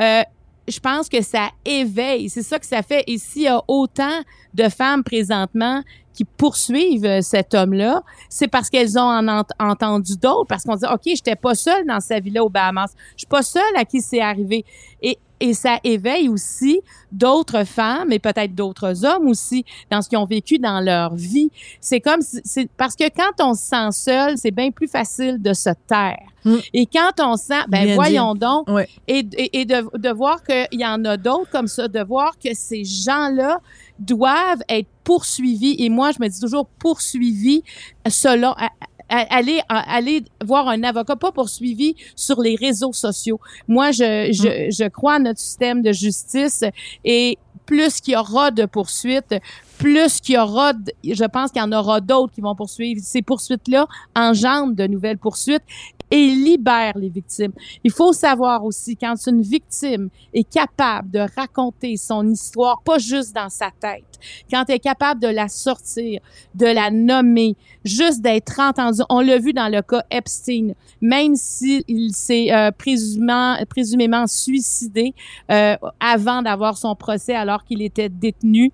Euh, 0.00 0.22
je 0.66 0.80
pense 0.80 1.08
que 1.08 1.22
ça 1.22 1.48
éveille. 1.64 2.28
C'est 2.28 2.42
ça 2.42 2.58
que 2.58 2.66
ça 2.66 2.82
fait. 2.82 3.02
Et 3.06 3.16
s'il 3.18 3.42
y 3.42 3.48
a 3.48 3.60
autant 3.68 4.20
de 4.54 4.68
femmes 4.68 5.02
présentement 5.02 5.82
qui 6.12 6.24
poursuivent 6.24 7.04
euh, 7.06 7.20
cet 7.22 7.54
homme-là, 7.54 8.02
c'est 8.28 8.48
parce 8.48 8.68
qu'elles 8.68 8.98
ont 8.98 9.02
en 9.02 9.28
ent- 9.28 9.44
entendu 9.60 10.16
d'autres, 10.16 10.46
parce 10.48 10.64
qu'on 10.64 10.74
dit, 10.76 10.84
OK, 10.92 11.02
j'étais 11.06 11.36
pas 11.36 11.54
seule 11.54 11.86
dans 11.86 12.00
sa 12.00 12.18
vie-là 12.20 12.44
aux 12.44 12.48
Bahamas. 12.50 12.92
Je 13.12 13.18
suis 13.20 13.26
pas 13.26 13.42
seule 13.42 13.62
à 13.76 13.84
qui 13.84 14.00
c'est 14.02 14.20
arrivé. 14.20 14.64
Et, 15.00 15.16
et 15.40 15.54
ça 15.54 15.78
éveille 15.84 16.28
aussi 16.28 16.80
d'autres 17.12 17.64
femmes 17.64 18.12
et 18.12 18.18
peut-être 18.18 18.54
d'autres 18.54 19.04
hommes 19.04 19.28
aussi 19.28 19.64
dans 19.90 20.02
ce 20.02 20.08
qu'ils 20.08 20.18
ont 20.18 20.26
vécu 20.26 20.58
dans 20.58 20.80
leur 20.80 21.14
vie. 21.14 21.50
C'est 21.80 22.00
comme, 22.00 22.20
si- 22.20 22.40
c'est 22.44 22.70
parce 22.76 22.94
que 22.96 23.04
quand 23.08 23.42
on 23.44 23.54
se 23.54 23.62
sent 23.62 23.92
seul, 23.92 24.36
c'est 24.36 24.50
bien 24.50 24.70
plus 24.70 24.88
facile 24.88 25.40
de 25.40 25.52
se 25.54 25.70
taire. 25.86 26.18
Mm. 26.44 26.56
Et 26.74 26.86
quand 26.86 27.12
on 27.20 27.36
sent, 27.36 27.62
ben 27.68 27.84
Bien 27.84 27.94
voyons 27.94 28.34
donc, 28.34 28.68
et, 29.06 29.26
et, 29.36 29.60
et 29.60 29.64
de, 29.64 29.84
de 29.98 30.10
voir 30.10 30.42
qu'il 30.42 30.66
y 30.80 30.86
en 30.86 31.04
a 31.04 31.16
d'autres 31.16 31.50
comme 31.50 31.66
ça, 31.68 31.88
de 31.88 32.00
voir 32.02 32.38
que 32.38 32.54
ces 32.54 32.84
gens-là 32.84 33.60
doivent 33.98 34.62
être 34.68 34.88
poursuivis. 35.04 35.76
Et 35.78 35.88
moi, 35.88 36.10
je 36.12 36.18
me 36.22 36.28
dis 36.28 36.40
toujours 36.40 36.66
poursuivis 36.78 37.62
selon. 38.08 38.50
à- 38.52 38.70
Aller, 39.08 39.60
aller 39.68 40.24
voir 40.44 40.68
un 40.68 40.82
avocat, 40.82 41.16
pas 41.16 41.32
poursuivi 41.32 41.96
sur 42.14 42.40
les 42.40 42.56
réseaux 42.56 42.92
sociaux. 42.92 43.40
Moi, 43.66 43.90
je, 43.90 44.30
je, 44.32 44.70
je 44.70 44.88
crois 44.88 45.14
à 45.14 45.18
notre 45.18 45.40
système 45.40 45.82
de 45.82 45.92
justice 45.92 46.64
et 47.04 47.38
plus 47.68 48.00
qu'il 48.00 48.14
y 48.14 48.16
aura 48.16 48.50
de 48.50 48.64
poursuites, 48.64 49.34
plus 49.78 50.20
qu'il 50.20 50.34
y 50.34 50.38
aura, 50.38 50.72
je 51.04 51.24
pense 51.24 51.52
qu'il 51.52 51.62
y 51.62 51.64
en 51.64 51.72
aura 51.72 52.00
d'autres 52.00 52.34
qui 52.34 52.40
vont 52.40 52.54
poursuivre. 52.54 53.00
Ces 53.02 53.22
poursuites-là 53.22 53.86
engendrent 54.14 54.74
de 54.74 54.86
nouvelles 54.86 55.18
poursuites 55.18 55.62
et 56.10 56.26
libèrent 56.26 56.96
les 56.96 57.08
victimes. 57.08 57.52
Il 57.84 57.90
faut 57.90 58.12
savoir 58.12 58.64
aussi, 58.64 58.96
quand 58.96 59.14
une 59.26 59.42
victime 59.42 60.08
est 60.32 60.48
capable 60.48 61.10
de 61.10 61.20
raconter 61.36 61.96
son 61.96 62.26
histoire, 62.28 62.80
pas 62.82 62.98
juste 62.98 63.34
dans 63.34 63.50
sa 63.50 63.70
tête, 63.78 64.04
quand 64.50 64.64
elle 64.68 64.76
est 64.76 64.80
capable 64.80 65.20
de 65.20 65.28
la 65.28 65.48
sortir, 65.48 66.20
de 66.54 66.66
la 66.66 66.90
nommer, 66.90 67.56
juste 67.84 68.22
d'être 68.22 68.58
entendue. 68.58 69.02
On 69.10 69.20
l'a 69.20 69.38
vu 69.38 69.52
dans 69.52 69.68
le 69.68 69.82
cas 69.82 70.02
Epstein, 70.10 70.72
même 71.00 71.36
s'il 71.36 72.14
s'est 72.14 72.52
euh, 72.52 72.70
présumément, 72.70 73.56
présumément 73.68 74.26
suicidé 74.26 75.14
euh, 75.50 75.76
avant 76.00 76.42
d'avoir 76.42 76.78
son 76.78 76.94
procès 76.94 77.34
alors 77.34 77.64
qu'il 77.64 77.82
était 77.82 78.08
détenu, 78.08 78.72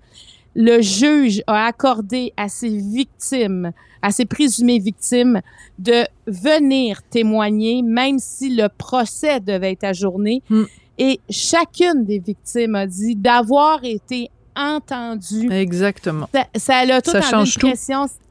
le 0.55 0.81
juge 0.81 1.43
a 1.47 1.65
accordé 1.65 2.33
à 2.37 2.47
ses 2.47 2.77
victimes, 2.77 3.71
à 4.01 4.11
ses 4.11 4.25
présumées 4.25 4.79
victimes, 4.79 5.41
de 5.77 6.05
venir 6.25 7.03
témoigner, 7.03 7.81
même 7.81 8.19
si 8.19 8.55
le 8.55 8.69
procès 8.69 9.39
devait 9.39 9.73
être 9.73 9.83
ajourné. 9.83 10.41
Hmm. 10.49 10.63
Et 10.97 11.19
chacune 11.29 12.05
des 12.05 12.19
victimes 12.19 12.75
a 12.75 12.87
dit 12.87 13.15
d'avoir 13.15 13.83
été 13.83 14.29
entendue. 14.55 15.51
Exactement. 15.51 16.29
Ça, 16.33 16.45
ça 16.55 16.77
a 16.77 17.01
tout 17.01 17.11
Ça 17.11 17.21
change 17.21 17.57
tout. 17.57 17.73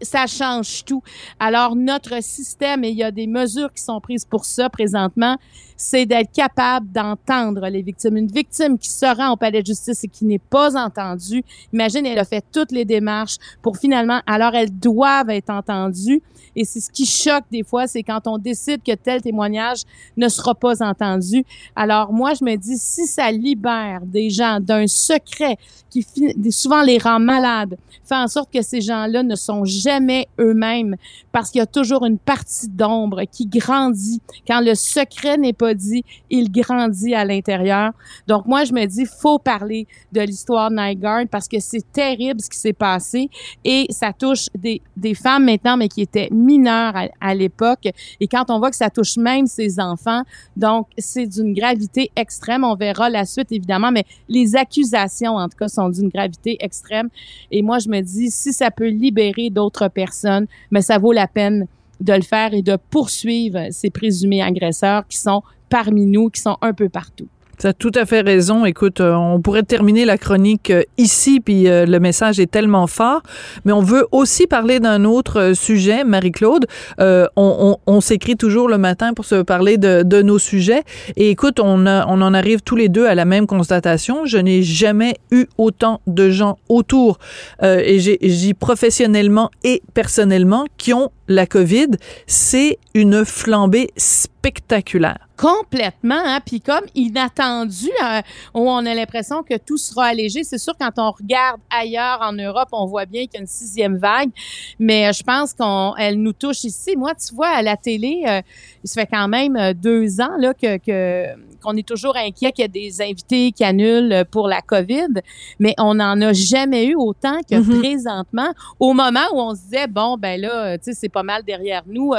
ça 0.00 0.26
change 0.26 0.84
tout. 0.84 1.02
Alors, 1.38 1.76
notre 1.76 2.22
système, 2.22 2.82
et 2.84 2.88
il 2.88 2.96
y 2.96 3.02
a 3.02 3.10
des 3.10 3.26
mesures 3.26 3.72
qui 3.72 3.82
sont 3.82 4.00
prises 4.00 4.24
pour 4.24 4.46
ça 4.46 4.70
présentement, 4.70 5.36
c'est 5.76 6.06
d'être 6.06 6.32
capable 6.32 6.90
d'entendre 6.90 7.66
les 7.68 7.82
victimes. 7.82 8.16
Une 8.16 8.30
victime 8.30 8.78
qui 8.78 8.90
se 8.90 9.06
rend 9.06 9.32
au 9.32 9.36
palais 9.36 9.62
de 9.62 9.66
justice 9.66 10.04
et 10.04 10.08
qui 10.08 10.24
n'est 10.24 10.38
pas 10.38 10.76
entendue, 10.76 11.42
imagine, 11.72 12.06
elle 12.06 12.18
a 12.18 12.24
fait 12.24 12.44
toutes 12.52 12.72
les 12.72 12.84
démarches 12.84 13.36
pour 13.62 13.76
finalement, 13.76 14.20
alors 14.26 14.54
elles 14.54 14.76
doivent 14.76 15.30
être 15.30 15.50
entendues. 15.50 16.22
Et 16.56 16.64
c'est 16.64 16.80
ce 16.80 16.90
qui 16.90 17.04
choque 17.04 17.44
des 17.50 17.64
fois, 17.64 17.86
c'est 17.86 18.02
quand 18.02 18.26
on 18.26 18.38
décide 18.38 18.82
que 18.82 18.94
tel 18.94 19.20
témoignage 19.20 19.82
ne 20.16 20.28
sera 20.28 20.54
pas 20.54 20.82
entendu. 20.82 21.44
Alors 21.74 22.12
moi, 22.12 22.34
je 22.34 22.44
me 22.44 22.54
dis, 22.56 22.78
si 22.78 23.06
ça 23.06 23.30
libère 23.32 24.02
des 24.04 24.30
gens 24.30 24.60
d'un 24.60 24.86
secret 24.86 25.56
qui 25.90 26.06
souvent 26.50 26.82
les 26.82 26.98
rend 26.98 27.20
malades, 27.20 27.76
fait 28.04 28.14
en 28.14 28.28
sorte 28.28 28.52
que 28.52 28.62
ces 28.62 28.80
gens-là 28.80 29.22
ne 29.22 29.34
sont 29.34 29.64
jamais 29.64 30.28
eux-mêmes 30.38 30.96
parce 31.32 31.50
qu'il 31.50 31.60
y 31.60 31.62
a 31.62 31.66
toujours 31.66 32.04
une 32.04 32.18
partie 32.18 32.68
d'ombre 32.68 33.22
qui 33.30 33.46
grandit. 33.46 34.20
Quand 34.46 34.60
le 34.60 34.74
secret 34.74 35.38
n'est 35.38 35.52
pas 35.52 35.63
dit, 35.72 36.04
il 36.30 36.50
grandit 36.50 37.14
à 37.14 37.24
l'intérieur. 37.24 37.92
Donc 38.26 38.46
moi, 38.46 38.64
je 38.64 38.72
me 38.72 38.84
dis, 38.84 39.06
faut 39.06 39.38
parler 39.38 39.86
de 40.12 40.20
l'histoire 40.20 40.70
de 40.70 40.76
Nygaard 40.76 41.26
parce 41.30 41.48
que 41.48 41.60
c'est 41.60 41.90
terrible 41.92 42.40
ce 42.40 42.50
qui 42.50 42.58
s'est 42.58 42.72
passé 42.72 43.30
et 43.64 43.86
ça 43.90 44.12
touche 44.12 44.48
des, 44.54 44.82
des 44.96 45.14
femmes 45.14 45.44
maintenant, 45.44 45.76
mais 45.76 45.88
qui 45.88 46.02
étaient 46.02 46.28
mineures 46.30 46.94
à, 47.20 47.34
l'époque. 47.34 47.88
Et 48.20 48.28
quand 48.28 48.50
on 48.50 48.58
voit 48.58 48.70
que 48.70 48.76
ça 48.76 48.90
touche 48.90 49.16
même 49.16 49.46
ses 49.46 49.80
enfants, 49.80 50.22
donc 50.56 50.88
c'est 50.98 51.26
d'une 51.26 51.54
gravité 51.54 52.10
extrême. 52.16 52.64
On 52.64 52.74
verra 52.74 53.08
la 53.08 53.24
suite, 53.24 53.50
évidemment, 53.52 53.90
mais 53.90 54.04
les 54.28 54.56
accusations, 54.56 55.36
en 55.36 55.48
tout 55.48 55.56
cas, 55.56 55.68
sont 55.68 55.88
d'une 55.88 56.08
gravité 56.08 56.56
extrême. 56.60 57.08
Et 57.50 57.62
moi, 57.62 57.78
je 57.78 57.88
me 57.88 58.00
dis, 58.00 58.30
si 58.30 58.52
ça 58.52 58.70
peut 58.70 58.88
libérer 58.88 59.50
d'autres 59.50 59.88
personnes, 59.88 60.46
mais 60.70 60.82
ça 60.82 60.98
vaut 60.98 61.12
la 61.12 61.26
peine 61.26 61.66
de 62.00 62.12
le 62.12 62.22
faire 62.22 62.54
et 62.54 62.62
de 62.62 62.76
poursuivre 62.90 63.68
ces 63.70 63.90
présumés 63.90 64.42
agresseurs 64.42 65.06
qui 65.06 65.18
sont 65.18 65.42
parmi 65.68 66.06
nous, 66.06 66.30
qui 66.30 66.40
sont 66.40 66.56
un 66.60 66.72
peu 66.72 66.88
partout. 66.88 67.28
Tu 67.58 67.66
as 67.66 67.72
tout 67.72 67.92
à 67.94 68.04
fait 68.04 68.20
raison. 68.20 68.64
Écoute, 68.64 69.00
euh, 69.00 69.14
on 69.14 69.40
pourrait 69.40 69.62
terminer 69.62 70.04
la 70.04 70.18
chronique 70.18 70.70
euh, 70.70 70.82
ici, 70.98 71.40
puis 71.40 71.68
euh, 71.68 71.86
le 71.86 72.00
message 72.00 72.40
est 72.40 72.50
tellement 72.50 72.86
fort, 72.86 73.22
mais 73.64 73.72
on 73.72 73.80
veut 73.80 74.06
aussi 74.12 74.46
parler 74.46 74.80
d'un 74.80 75.04
autre 75.04 75.52
sujet, 75.54 76.04
Marie-Claude. 76.04 76.66
on, 76.98 78.00
s'écrit 78.00 78.36
toujours 78.36 78.68
le 78.68 78.76
matin 78.76 79.14
pour 79.14 79.24
se 79.24 79.42
parler 79.42 79.78
de, 79.78 80.02
de 80.02 80.20
nos 80.20 80.38
sujets. 80.38 80.82
Et 81.16 81.30
écoute, 81.30 81.60
on, 81.60 81.86
on 81.86 82.22
en 82.22 82.34
arrive 82.34 82.60
tous 82.60 82.76
les 82.76 82.88
deux 82.88 83.06
à 83.06 83.14
la 83.14 83.24
même 83.24 83.46
constatation. 83.46 84.26
Je 84.26 84.38
n'ai 84.38 84.62
jamais 84.62 85.14
eu 85.30 85.46
autant 85.56 86.00
de 86.06 86.28
gens 86.28 86.58
autour, 86.68 87.18
et 87.62 87.98
j'ai 87.98 88.54
professionnellement 88.54 89.50
et 89.62 89.82
personnellement, 89.94 90.66
qui 90.76 90.92
ont 90.92 91.10
la 91.28 91.46
COVID. 91.46 91.88
C'est 92.26 92.78
une 92.94 93.24
flambée 93.24 93.88
spectaculaire. 93.96 95.23
Complètement, 95.36 96.22
hein? 96.24 96.38
puis 96.44 96.60
comme 96.60 96.84
inattendu, 96.94 97.90
euh, 98.04 98.20
où 98.54 98.70
on 98.70 98.86
a 98.86 98.94
l'impression 98.94 99.42
que 99.42 99.56
tout 99.56 99.76
sera 99.76 100.06
allégé. 100.06 100.44
C'est 100.44 100.58
sûr, 100.58 100.74
quand 100.78 100.92
on 100.96 101.10
regarde 101.10 101.60
ailleurs 101.70 102.20
en 102.22 102.32
Europe, 102.32 102.68
on 102.70 102.86
voit 102.86 103.04
bien 103.04 103.22
qu'il 103.22 103.34
y 103.34 103.36
a 103.38 103.40
une 103.40 103.48
sixième 103.48 103.96
vague, 103.96 104.30
mais 104.78 105.08
euh, 105.08 105.12
je 105.12 105.24
pense 105.24 105.52
qu'elle 105.52 106.22
nous 106.22 106.32
touche 106.32 106.62
ici. 106.62 106.94
Moi, 106.96 107.14
tu 107.16 107.34
vois, 107.34 107.48
à 107.48 107.62
la 107.62 107.76
télé, 107.76 108.22
euh, 108.28 108.42
il 108.84 108.88
se 108.88 108.94
fait 108.94 109.08
quand 109.10 109.26
même 109.26 109.72
deux 109.74 110.20
ans 110.20 110.36
là, 110.38 110.54
que, 110.54 110.76
que 110.76 111.34
qu'on 111.60 111.76
est 111.76 111.86
toujours 111.86 112.14
inquiet 112.16 112.52
qu'il 112.52 112.62
y 112.62 112.66
a 112.66 112.68
des 112.68 113.00
invités 113.00 113.50
qui 113.50 113.64
annulent 113.64 114.24
pour 114.30 114.48
la 114.48 114.60
COVID, 114.60 115.22
mais 115.58 115.74
on 115.78 115.94
n'en 115.94 116.20
a 116.20 116.34
jamais 116.34 116.84
eu 116.84 116.94
autant 116.94 117.38
que 117.38 117.54
mm-hmm. 117.54 117.78
présentement, 117.80 118.52
au 118.78 118.92
moment 118.92 119.24
où 119.32 119.40
on 119.40 119.54
se 119.54 119.62
disait, 119.62 119.86
bon, 119.86 120.18
ben 120.18 120.38
là, 120.38 120.76
tu 120.76 120.84
sais, 120.84 120.92
c'est 120.92 121.08
pas 121.08 121.22
mal 121.22 121.42
derrière 121.42 121.82
nous. 121.86 122.12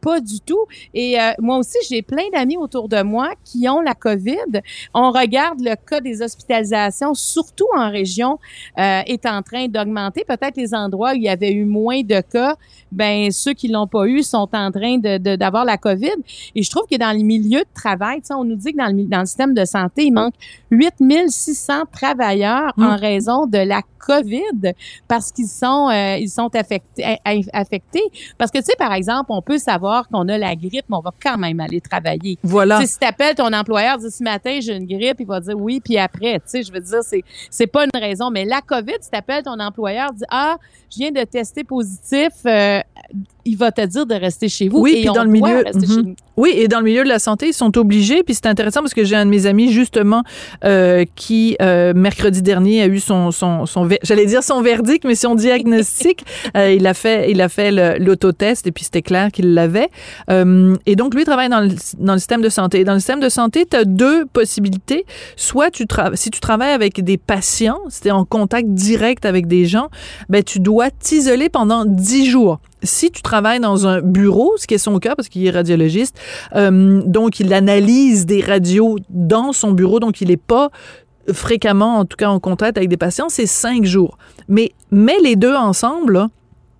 Pas 0.00 0.20
du 0.20 0.40
tout. 0.40 0.66
Et 0.94 1.16
moi 1.38 1.58
aussi, 1.58 1.78
j'ai 1.88 2.02
plein 2.02 2.24
d'amis 2.32 2.56
autour 2.56 2.88
de 2.88 3.02
moi 3.02 3.30
qui 3.44 3.68
ont 3.68 3.80
la 3.80 3.94
COVID. 3.94 4.60
On 4.94 5.10
regarde 5.10 5.60
le 5.60 5.74
cas 5.74 6.00
des 6.00 6.22
hospitalisations, 6.22 7.14
surtout 7.14 7.66
en 7.76 7.90
région, 7.90 8.38
euh, 8.78 9.02
est 9.06 9.26
en 9.26 9.42
train 9.42 9.66
d'augmenter. 9.68 10.24
Peut-être 10.24 10.56
les 10.56 10.74
endroits 10.74 11.12
où 11.12 11.16
il 11.16 11.22
y 11.22 11.28
avait 11.28 11.52
eu 11.52 11.64
moins 11.64 12.02
de 12.02 12.20
cas, 12.20 12.56
ben 12.92 13.30
ceux 13.30 13.52
qui 13.52 13.68
l'ont 13.68 13.86
pas 13.86 14.06
eu 14.06 14.22
sont 14.22 14.48
en 14.52 14.70
train 14.70 14.98
de 14.98 15.18
d'avoir 15.36 15.64
la 15.64 15.76
COVID. 15.76 16.16
Et 16.54 16.62
je 16.62 16.70
trouve 16.70 16.84
que 16.90 16.96
dans 16.96 17.16
les 17.16 17.22
milieux 17.22 17.60
de 17.60 17.74
travail, 17.74 18.20
on 18.30 18.44
nous 18.44 18.56
dit 18.56 18.72
que 18.72 18.78
dans 18.78 18.94
le, 18.94 19.04
dans 19.04 19.20
le 19.20 19.26
système 19.26 19.54
de 19.54 19.64
santé, 19.64 20.04
il 20.04 20.12
manque 20.12 20.34
8600 20.70 21.84
travailleurs 21.92 22.72
en 22.76 22.96
mmh. 22.96 23.00
raison 23.00 23.46
de 23.46 23.58
la 23.58 23.82
COVID 24.00 24.72
parce 25.06 25.30
qu'ils 25.30 25.46
sont 25.46 25.88
euh, 25.90 26.16
ils 26.16 26.30
sont 26.30 26.50
affectés 26.54 27.18
affectés 27.52 28.02
parce 28.38 28.50
que 28.50 28.58
tu 28.58 28.64
sais 28.64 28.76
par 28.78 28.92
exemple 28.92 29.26
on 29.28 29.42
peut 29.42 29.58
savoir 29.58 29.89
qu'on 30.10 30.28
a 30.28 30.38
la 30.38 30.54
grippe 30.56 30.84
mais 30.88 30.96
on 30.96 31.00
va 31.00 31.12
quand 31.22 31.38
même 31.38 31.60
aller 31.60 31.80
travailler. 31.80 32.38
Voilà. 32.42 32.84
si 32.84 32.98
tu 32.98 33.06
appelles 33.06 33.34
ton 33.34 33.52
employeur 33.52 33.98
dis 33.98 34.10
ce 34.10 34.22
matin 34.22 34.58
j'ai 34.60 34.76
une 34.76 34.86
grippe 34.86 35.16
il 35.20 35.26
va 35.26 35.40
dire 35.40 35.56
oui 35.56 35.80
puis 35.84 35.98
après 35.98 36.34
tu 36.34 36.44
sais 36.46 36.62
je 36.62 36.72
veux 36.72 36.80
dire 36.80 37.00
c'est 37.02 37.22
c'est 37.50 37.66
pas 37.66 37.84
une 37.84 38.00
raison 38.00 38.30
mais 38.30 38.44
la 38.44 38.60
COVID 38.60 38.98
si 39.00 39.10
tu 39.10 39.16
appelles 39.16 39.44
ton 39.44 39.58
employeur 39.58 40.12
dis 40.12 40.24
ah 40.30 40.56
je 40.90 40.98
viens 40.98 41.10
de 41.10 41.22
tester 41.24 41.64
positif 41.64 42.32
euh, 42.46 42.80
il 43.44 43.56
va 43.56 43.72
te 43.72 43.84
dire 43.84 44.06
de 44.06 44.14
rester 44.14 44.48
chez 44.48 44.68
vous. 44.68 44.80
Oui, 44.80 45.02
puis 45.02 45.04
dans 45.06 45.24
le 45.24 45.30
milieu, 45.30 45.64
mhm. 45.74 46.14
oui, 46.36 46.52
et 46.54 46.68
dans 46.68 46.78
le 46.78 46.84
milieu 46.84 47.02
de 47.02 47.08
la 47.08 47.18
santé, 47.18 47.48
ils 47.48 47.54
sont 47.54 47.76
obligés. 47.78 48.22
Puis 48.22 48.34
c'est 48.34 48.46
intéressant 48.46 48.80
parce 48.80 48.94
que 48.94 49.04
j'ai 49.04 49.16
un 49.16 49.24
de 49.24 49.30
mes 49.30 49.46
amis 49.46 49.72
justement 49.72 50.22
euh, 50.64 51.04
qui 51.16 51.56
euh, 51.62 51.94
mercredi 51.94 52.42
dernier 52.42 52.82
a 52.82 52.86
eu 52.86 53.00
son 53.00 53.30
son, 53.30 53.66
son 53.66 53.88
j'allais 54.02 54.26
dire 54.26 54.42
son 54.42 54.60
verdict, 54.62 55.04
mais 55.04 55.14
son 55.14 55.34
diagnostic. 55.34 56.24
euh, 56.56 56.72
il 56.72 56.86
a 56.86 56.94
fait 56.94 57.30
il 57.30 57.40
a 57.40 57.48
fait 57.48 57.98
l'autotest 57.98 58.66
et 58.66 58.72
puis 58.72 58.84
c'était 58.84 59.02
clair 59.02 59.30
qu'il 59.32 59.54
l'avait. 59.54 59.79
Euh, 60.30 60.76
et 60.86 60.96
donc 60.96 61.14
lui 61.14 61.24
travaille 61.24 61.48
dans 61.48 61.60
le, 61.60 61.70
dans 61.98 62.14
le 62.14 62.18
système 62.18 62.42
de 62.42 62.48
santé. 62.48 62.84
Dans 62.84 62.94
le 62.94 62.98
système 62.98 63.20
de 63.20 63.28
santé, 63.28 63.66
tu 63.70 63.76
as 63.76 63.84
deux 63.84 64.26
possibilités. 64.26 65.04
Soit 65.36 65.70
tu 65.70 65.86
si 66.14 66.30
tu 66.30 66.40
travailles 66.40 66.72
avec 66.72 67.02
des 67.02 67.18
patients, 67.18 67.80
si 67.88 68.02
tu 68.02 68.08
es 68.08 68.10
en 68.10 68.24
contact 68.24 68.68
direct 68.68 69.24
avec 69.24 69.46
des 69.46 69.66
gens, 69.66 69.88
ben 70.28 70.42
tu 70.42 70.60
dois 70.60 70.90
t'isoler 70.90 71.48
pendant 71.48 71.84
dix 71.84 72.26
jours 72.26 72.60
si 72.82 73.10
tu 73.10 73.20
travailles 73.22 73.60
dans 73.60 73.86
un 73.86 74.00
bureau, 74.00 74.54
ce 74.56 74.66
qui 74.66 74.74
est 74.74 74.78
son 74.78 74.98
cas 74.98 75.14
parce 75.14 75.28
qu'il 75.28 75.46
est 75.46 75.50
radiologiste, 75.50 76.18
euh, 76.56 77.02
donc 77.04 77.40
il 77.40 77.52
analyse 77.52 78.26
des 78.26 78.40
radios 78.40 78.96
dans 79.10 79.52
son 79.52 79.72
bureau, 79.72 80.00
donc 80.00 80.20
il 80.20 80.28
n'est 80.28 80.36
pas 80.38 80.70
fréquemment, 81.32 81.98
en 81.98 82.04
tout 82.04 82.16
cas 82.16 82.28
en 82.28 82.40
contact 82.40 82.76
avec 82.76 82.88
des 82.88 82.96
patients, 82.96 83.28
c'est 83.28 83.46
cinq 83.46 83.84
jours. 83.84 84.18
Mais 84.48 84.72
mets 84.90 85.18
les 85.22 85.36
deux 85.36 85.54
ensemble, 85.54 86.28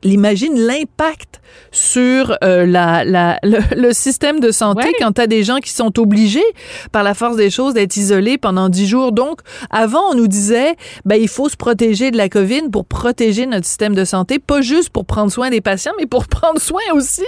Imagine 0.03 0.59
l'impact 0.59 1.41
sur 1.73 2.37
euh, 2.43 2.67
la, 2.67 3.05
la, 3.05 3.39
le, 3.43 3.93
système 3.93 4.41
de 4.41 4.51
santé 4.51 4.89
quand 4.99 5.13
tu 5.13 5.21
as 5.21 5.27
des 5.27 5.45
gens 5.45 5.59
qui 5.59 5.71
sont 5.71 5.99
obligés, 5.99 6.45
par 6.91 7.03
la 7.03 7.15
force 7.15 7.37
des 7.37 7.51
choses, 7.51 7.75
d'être 7.75 7.97
isolés 7.97 8.39
pendant 8.39 8.69
dix 8.69 8.87
jours. 8.87 9.13
Donc, 9.13 9.41
avant, 9.71 10.11
on 10.11 10.15
nous 10.15 10.27
disait, 10.27 10.77
ben, 11.05 11.17
il 11.21 11.29
faut 11.29 11.49
se 11.49 11.57
protéger 11.57 12.11
de 12.11 12.17
la 12.17 12.29
COVID 12.29 12.71
pour 12.73 12.87
protéger 12.87 13.47
notre 13.47 13.67
système 13.67 13.95
de 13.95 14.05
santé, 14.05 14.39
pas 14.39 14.63
juste 14.63 14.91
pour 14.91 15.05
prendre 15.05 15.31
soin 15.31 15.51
des 15.51 15.61
patients, 15.61 15.93
mais 15.99 16.07
pour 16.07 16.27
prendre 16.29 16.61
soin 16.61 16.83
aussi 16.95 17.27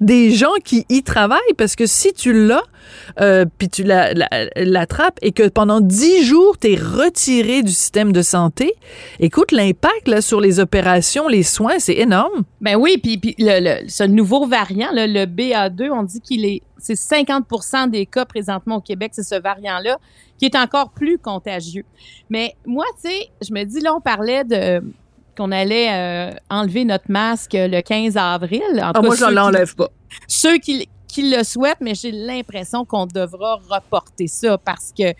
des 0.00 0.30
gens 0.30 0.54
qui 0.64 0.86
y 0.88 1.02
travaillent. 1.02 1.38
Parce 1.56 1.74
que 1.76 1.86
si 1.86 2.12
tu 2.12 2.32
l'as, 2.32 2.62
euh, 3.20 3.44
puis 3.58 3.68
tu 3.68 3.84
l'attrapes 3.84 5.18
et 5.22 5.32
que 5.32 5.48
pendant 5.48 5.80
dix 5.80 6.24
jours, 6.24 6.58
tu 6.58 6.72
es 6.72 6.76
retiré 6.76 7.62
du 7.62 7.72
système 7.72 8.12
de 8.12 8.22
santé, 8.22 8.74
écoute, 9.18 9.52
l'impact 9.52 10.20
sur 10.20 10.40
les 10.40 10.60
opérations, 10.60 11.28
les 11.28 11.42
soins, 11.42 11.78
c'est 11.78 11.96
énorme. 11.96 12.44
Ben 12.60 12.76
oui, 12.76 12.98
puis, 13.02 13.18
puis 13.18 13.34
le, 13.38 13.88
ce 13.88 14.04
nouveau 14.04 14.46
variant, 14.46 14.90
le 14.92 15.26
BA2, 15.26 15.90
on 15.90 16.02
dit 16.02 16.20
qu'il 16.20 16.44
est 16.44 16.62
c'est 16.82 16.94
50% 16.94 17.90
des 17.90 18.06
cas 18.06 18.24
présentement 18.24 18.76
au 18.76 18.80
Québec, 18.80 19.12
c'est 19.14 19.22
ce 19.22 19.34
variant-là 19.40 19.98
qui 20.38 20.46
est 20.46 20.56
encore 20.56 20.90
plus 20.90 21.18
contagieux. 21.18 21.84
Mais 22.30 22.56
moi, 22.66 22.86
tu 23.02 23.10
sais, 23.10 23.30
je 23.46 23.52
me 23.52 23.64
dis, 23.64 23.80
là, 23.80 23.94
on 23.94 24.00
parlait 24.00 24.44
de 24.44 24.82
qu'on 25.36 25.52
allait 25.52 25.88
euh, 25.90 26.34
enlever 26.50 26.84
notre 26.84 27.10
masque 27.10 27.52
le 27.54 27.80
15 27.80 28.16
avril. 28.16 28.62
En 28.76 28.92
ah, 28.94 29.02
moi, 29.02 29.14
je 29.14 29.26
l'enlève 29.26 29.74
pas. 29.74 29.88
Ceux 30.26 30.58
qui, 30.58 30.88
qui 31.10 31.30
le 31.30 31.42
souhaitent, 31.44 31.80
mais 31.80 31.94
j'ai 31.94 32.12
l'impression 32.12 32.84
qu'on 32.84 33.06
devra 33.06 33.60
reporter 33.68 34.26
ça 34.26 34.58
parce 34.58 34.92
que 34.96 35.14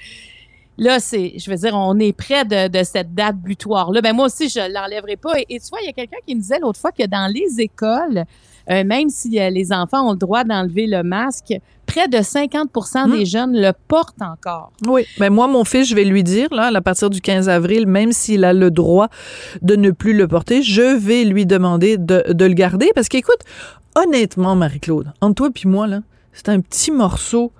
là, 0.81 0.99
c'est, 0.99 1.35
je 1.37 1.51
veux 1.51 1.57
dire, 1.57 1.75
on 1.75 1.99
est 1.99 2.13
près 2.13 2.45
de, 2.45 2.83
cette 2.83 3.15
date 3.15 3.37
butoir-là. 3.37 4.01
Ben 4.01 4.15
moi 4.15 4.27
aussi, 4.27 4.49
je 4.49 4.73
l'enlèverai 4.73 5.17
pas. 5.17 5.35
Et, 5.49 5.61
tu 5.61 5.69
vois, 5.71 5.79
il 5.83 5.87
y 5.87 5.91
a 5.91 5.93
quelqu'un 5.93 6.17
qui 6.27 6.35
me 6.35 6.41
disait 6.41 6.59
l'autre 6.59 6.81
fois 6.81 6.91
que 6.91 7.07
dans 7.07 7.33
les 7.33 7.61
écoles, 7.61 8.25
euh, 8.71 8.85
même 8.85 9.09
si 9.09 9.39
euh, 9.39 9.51
les 9.51 9.73
enfants 9.73 10.09
ont 10.09 10.13
le 10.13 10.19
droit 10.19 10.43
d'enlever 10.45 10.87
le 10.87 11.03
masque, 11.03 11.55
près 11.87 12.09
de 12.09 12.19
50% 12.19 13.11
des 13.11 13.23
hmm. 13.23 13.27
jeunes 13.27 13.61
le 13.61 13.73
portent 13.89 14.23
encore. 14.23 14.73
Oui, 14.87 15.07
ben 15.19 15.31
moi, 15.31 15.49
mon 15.49 15.65
fils, 15.65 15.89
je 15.89 15.95
vais 15.95 16.05
lui 16.05 16.23
dire, 16.23 16.49
là, 16.53 16.71
à 16.73 16.81
partir 16.81 17.11
du 17.11 17.21
15 17.21 17.49
avril, 17.49 17.87
même 17.87 18.13
s'il 18.13 18.45
a 18.45 18.53
le 18.53 18.71
droit 18.71 19.09
de 19.61 19.77
ne 19.77 19.91
plus 19.91 20.13
le 20.13 20.29
porter, 20.29 20.63
je 20.63 20.97
vais 20.97 21.25
lui 21.25 21.47
demander 21.47 21.99
de, 21.99 22.25
de 22.33 22.45
le 22.45 22.55
garder 22.55 22.91
parce 22.95 23.09
qu'écoute, 23.09 23.41
honnêtement, 23.95 24.57
Marie-Claude, 24.57 25.13
entre 25.21 25.49
toi 25.49 25.51
et 25.65 25.69
moi, 25.69 25.87
là, 25.87 26.01
c'est 26.33 26.49
un 26.49 26.61
petit 26.61 26.91
morceau 26.91 27.53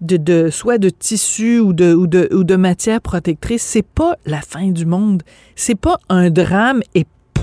de, 0.00 0.16
de, 0.16 0.50
soit 0.50 0.78
de 0.78 0.90
tissu 0.90 1.60
ou 1.60 1.72
de, 1.72 1.94
ou 1.94 2.06
de, 2.06 2.28
ou 2.32 2.44
de 2.44 2.56
matière 2.56 3.00
protectrice. 3.00 3.62
C'est 3.62 3.86
pas 3.86 4.16
la 4.26 4.40
fin 4.40 4.70
du 4.70 4.86
monde. 4.86 5.22
C'est 5.56 5.74
pas 5.74 5.98
un 6.08 6.30
drame 6.30 6.82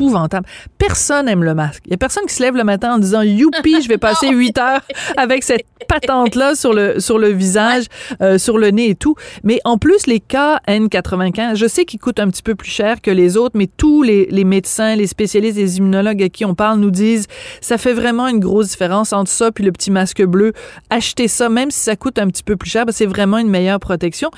épouvantable. 0.01 0.47
Personne 0.77 1.29
aime 1.29 1.43
le 1.43 1.53
masque. 1.53 1.83
Il 1.85 1.91
y 1.91 1.93
a 1.93 1.97
personne 1.97 2.25
qui 2.25 2.33
se 2.33 2.41
lève 2.41 2.55
le 2.55 2.63
matin 2.63 2.95
en 2.95 2.97
disant 2.97 3.21
youpi, 3.21 3.81
je 3.81 3.87
vais 3.87 3.97
passer 3.97 4.29
huit 4.31 4.57
heures 4.57 4.81
avec 5.15 5.43
cette 5.43 5.65
patente 5.87 6.35
là 6.35 6.55
sur 6.55 6.73
le 6.73 6.99
sur 6.99 7.19
le 7.19 7.29
visage, 7.29 7.85
euh, 8.21 8.37
sur 8.37 8.57
le 8.57 8.71
nez 8.71 8.89
et 8.89 8.95
tout. 8.95 9.15
Mais 9.43 9.59
en 9.63 9.77
plus 9.77 10.07
les 10.07 10.19
cas 10.19 10.59
N95, 10.67 11.55
je 11.55 11.67
sais 11.67 11.85
qu'ils 11.85 11.99
coûtent 11.99 12.19
un 12.19 12.29
petit 12.29 12.43
peu 12.43 12.55
plus 12.55 12.69
cher 12.69 13.01
que 13.01 13.11
les 13.11 13.37
autres, 13.37 13.57
mais 13.57 13.67
tous 13.67 14.01
les, 14.01 14.25
les 14.31 14.43
médecins, 14.43 14.95
les 14.95 15.07
spécialistes, 15.07 15.57
les 15.57 15.77
immunologues 15.77 16.23
à 16.23 16.29
qui 16.29 16.45
on 16.45 16.55
parle 16.55 16.79
nous 16.79 16.91
disent 16.91 17.27
ça 17.61 17.77
fait 17.77 17.93
vraiment 17.93 18.27
une 18.27 18.39
grosse 18.39 18.69
différence 18.69 19.13
entre 19.13 19.29
ça 19.29 19.51
puis 19.51 19.63
le 19.63 19.71
petit 19.71 19.91
masque 19.91 20.23
bleu. 20.23 20.53
Achetez 20.89 21.27
ça 21.27 21.49
même 21.49 21.69
si 21.69 21.79
ça 21.79 21.95
coûte 21.95 22.17
un 22.17 22.27
petit 22.27 22.43
peu 22.43 22.55
plus 22.55 22.69
cher, 22.69 22.85
c'est 22.89 23.05
vraiment 23.05 23.37
une 23.37 23.49
meilleure 23.49 23.79
protection. 23.79 24.31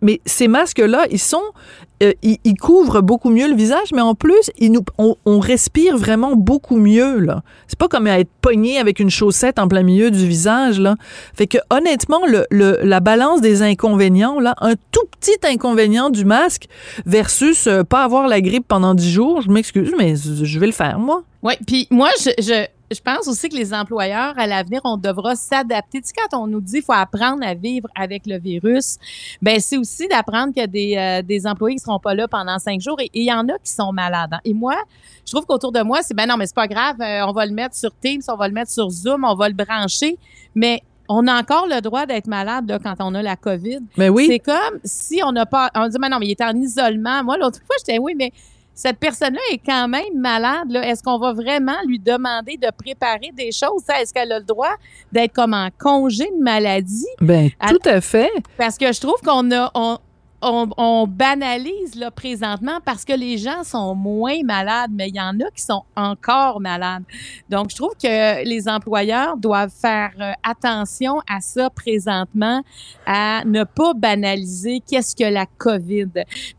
Mais 0.00 0.20
ces 0.26 0.46
masques-là, 0.46 1.06
ils 1.10 1.18
sont, 1.18 1.42
euh, 2.02 2.12
ils 2.22 2.56
couvrent 2.60 3.02
beaucoup 3.02 3.30
mieux 3.30 3.48
le 3.48 3.54
visage, 3.54 3.92
mais 3.92 4.00
en 4.00 4.14
plus, 4.14 4.50
on, 4.98 5.40
respire 5.40 5.96
vraiment 5.96 6.34
beaucoup 6.34 6.76
mieux 6.76 7.18
là. 7.18 7.42
C'est 7.66 7.78
pas 7.78 7.88
comme 7.88 8.06
à 8.06 8.18
être 8.18 8.30
pogné 8.40 8.78
avec 8.78 9.00
une 9.00 9.10
chaussette 9.10 9.58
en 9.58 9.68
plein 9.68 9.82
milieu 9.82 10.10
du 10.10 10.26
visage 10.26 10.80
là. 10.80 10.96
Fait 11.34 11.46
que 11.46 11.58
honnêtement, 11.70 12.20
la 12.50 13.00
balance 13.00 13.40
des 13.40 13.62
inconvénients 13.62 14.40
là, 14.40 14.54
un 14.60 14.74
tout 14.92 15.06
petit 15.18 15.38
inconvénient 15.44 16.10
du 16.10 16.24
masque 16.24 16.68
versus 17.06 17.66
euh, 17.66 17.82
pas 17.82 18.04
avoir 18.04 18.28
la 18.28 18.40
grippe 18.40 18.66
pendant 18.68 18.94
dix 18.94 19.10
jours, 19.10 19.40
je 19.40 19.50
m'excuse, 19.50 19.92
mais 19.98 20.14
je 20.16 20.58
vais 20.58 20.66
le 20.66 20.72
faire 20.72 20.98
moi. 20.98 21.22
Oui, 21.42 21.54
puis 21.66 21.86
moi, 21.90 22.10
je, 22.20 22.30
je, 22.38 22.66
je 22.90 23.00
pense 23.00 23.28
aussi 23.28 23.48
que 23.48 23.56
les 23.56 23.74
employeurs, 23.74 24.34
à 24.38 24.46
l'avenir, 24.46 24.80
on 24.84 24.96
devra 24.96 25.36
s'adapter. 25.36 26.00
Tu 26.00 26.08
sais, 26.08 26.14
quand 26.16 26.38
on 26.42 26.46
nous 26.46 26.60
dit 26.60 26.74
qu'il 26.74 26.82
faut 26.82 26.92
apprendre 26.92 27.44
à 27.46 27.54
vivre 27.54 27.88
avec 27.94 28.26
le 28.26 28.38
virus, 28.38 28.96
ben 29.42 29.60
c'est 29.60 29.76
aussi 29.76 30.08
d'apprendre 30.08 30.52
qu'il 30.52 30.60
y 30.60 30.64
a 30.64 30.66
des, 30.66 30.96
euh, 30.96 31.22
des 31.22 31.46
employés 31.46 31.76
qui 31.76 31.82
seront 31.82 31.98
pas 31.98 32.14
là 32.14 32.26
pendant 32.28 32.58
cinq 32.58 32.80
jours 32.80 32.98
et 33.00 33.10
il 33.12 33.24
y 33.24 33.32
en 33.32 33.46
a 33.48 33.58
qui 33.58 33.72
sont 33.72 33.92
malades. 33.92 34.32
hein. 34.32 34.40
Et 34.44 34.54
moi, 34.54 34.76
je 35.26 35.32
trouve 35.32 35.44
qu'autour 35.44 35.72
de 35.72 35.80
moi, 35.82 36.00
c'est 36.02 36.14
ben 36.14 36.26
non, 36.26 36.36
mais 36.36 36.46
c'est 36.46 36.54
pas 36.54 36.68
grave, 36.68 36.96
euh, 37.00 37.26
on 37.26 37.32
va 37.32 37.44
le 37.44 37.52
mettre 37.52 37.74
sur 37.76 37.94
Teams, 37.94 38.22
on 38.28 38.36
va 38.36 38.48
le 38.48 38.54
mettre 38.54 38.70
sur 38.70 38.88
Zoom, 38.88 39.24
on 39.24 39.34
va 39.34 39.48
le 39.48 39.54
brancher, 39.54 40.18
mais 40.54 40.82
on 41.10 41.26
a 41.26 41.38
encore 41.40 41.66
le 41.66 41.80
droit 41.80 42.06
d'être 42.06 42.26
malade 42.26 42.68
là, 42.68 42.78
quand 42.78 42.94
on 43.00 43.14
a 43.14 43.22
la 43.22 43.36
COVID. 43.36 43.80
Mais 43.96 44.08
oui. 44.08 44.26
C'est 44.28 44.38
comme 44.38 44.78
si 44.84 45.20
on 45.24 45.32
n'a 45.32 45.46
pas. 45.46 45.70
On 45.74 45.88
dit, 45.88 45.96
mais 45.98 46.08
non, 46.10 46.18
mais 46.18 46.26
il 46.26 46.30
est 46.32 46.42
en 46.42 46.54
isolement. 46.54 47.24
Moi, 47.24 47.38
l'autre 47.38 47.60
fois, 47.66 47.76
j'étais, 47.78 47.98
oui, 47.98 48.14
mais 48.16 48.30
cette 48.78 48.98
personne-là 48.98 49.40
est 49.50 49.58
quand 49.58 49.88
même 49.88 50.14
malade. 50.14 50.72
Est-ce 50.84 51.02
qu'on 51.02 51.18
va 51.18 51.32
vraiment 51.32 51.74
lui 51.84 51.98
demander 51.98 52.56
de 52.56 52.68
préparer 52.70 53.32
des 53.34 53.50
choses? 53.50 53.82
Est-ce 53.88 54.14
qu'elle 54.14 54.30
a 54.30 54.38
le 54.38 54.44
droit 54.44 54.76
d'être 55.10 55.32
comme 55.32 55.52
en 55.52 55.68
congé 55.76 56.26
de 56.26 56.40
maladie? 56.40 57.04
À- 57.58 57.70
tout 57.70 57.80
à 57.86 58.00
fait. 58.00 58.30
Parce 58.56 58.78
que 58.78 58.92
je 58.92 59.00
trouve 59.00 59.20
qu'on 59.20 59.50
a. 59.50 59.68
On, 59.74 59.98
on, 60.40 60.68
on 60.76 61.06
banalise 61.06 61.94
là 61.96 62.10
présentement 62.10 62.78
parce 62.84 63.04
que 63.04 63.12
les 63.12 63.38
gens 63.38 63.64
sont 63.64 63.94
moins 63.94 64.42
malades, 64.44 64.90
mais 64.92 65.08
il 65.08 65.16
y 65.16 65.20
en 65.20 65.38
a 65.40 65.50
qui 65.54 65.62
sont 65.62 65.82
encore 65.96 66.60
malades. 66.60 67.02
Donc, 67.48 67.70
je 67.70 67.76
trouve 67.76 67.94
que 68.00 68.44
les 68.44 68.68
employeurs 68.68 69.36
doivent 69.36 69.72
faire 69.72 70.12
euh, 70.20 70.32
attention 70.42 71.18
à 71.28 71.40
ça 71.40 71.70
présentement, 71.70 72.62
à 73.06 73.42
ne 73.44 73.64
pas 73.64 73.94
banaliser 73.94 74.80
qu'est-ce 74.88 75.16
que 75.16 75.24
la 75.24 75.46
COVID. 75.58 76.08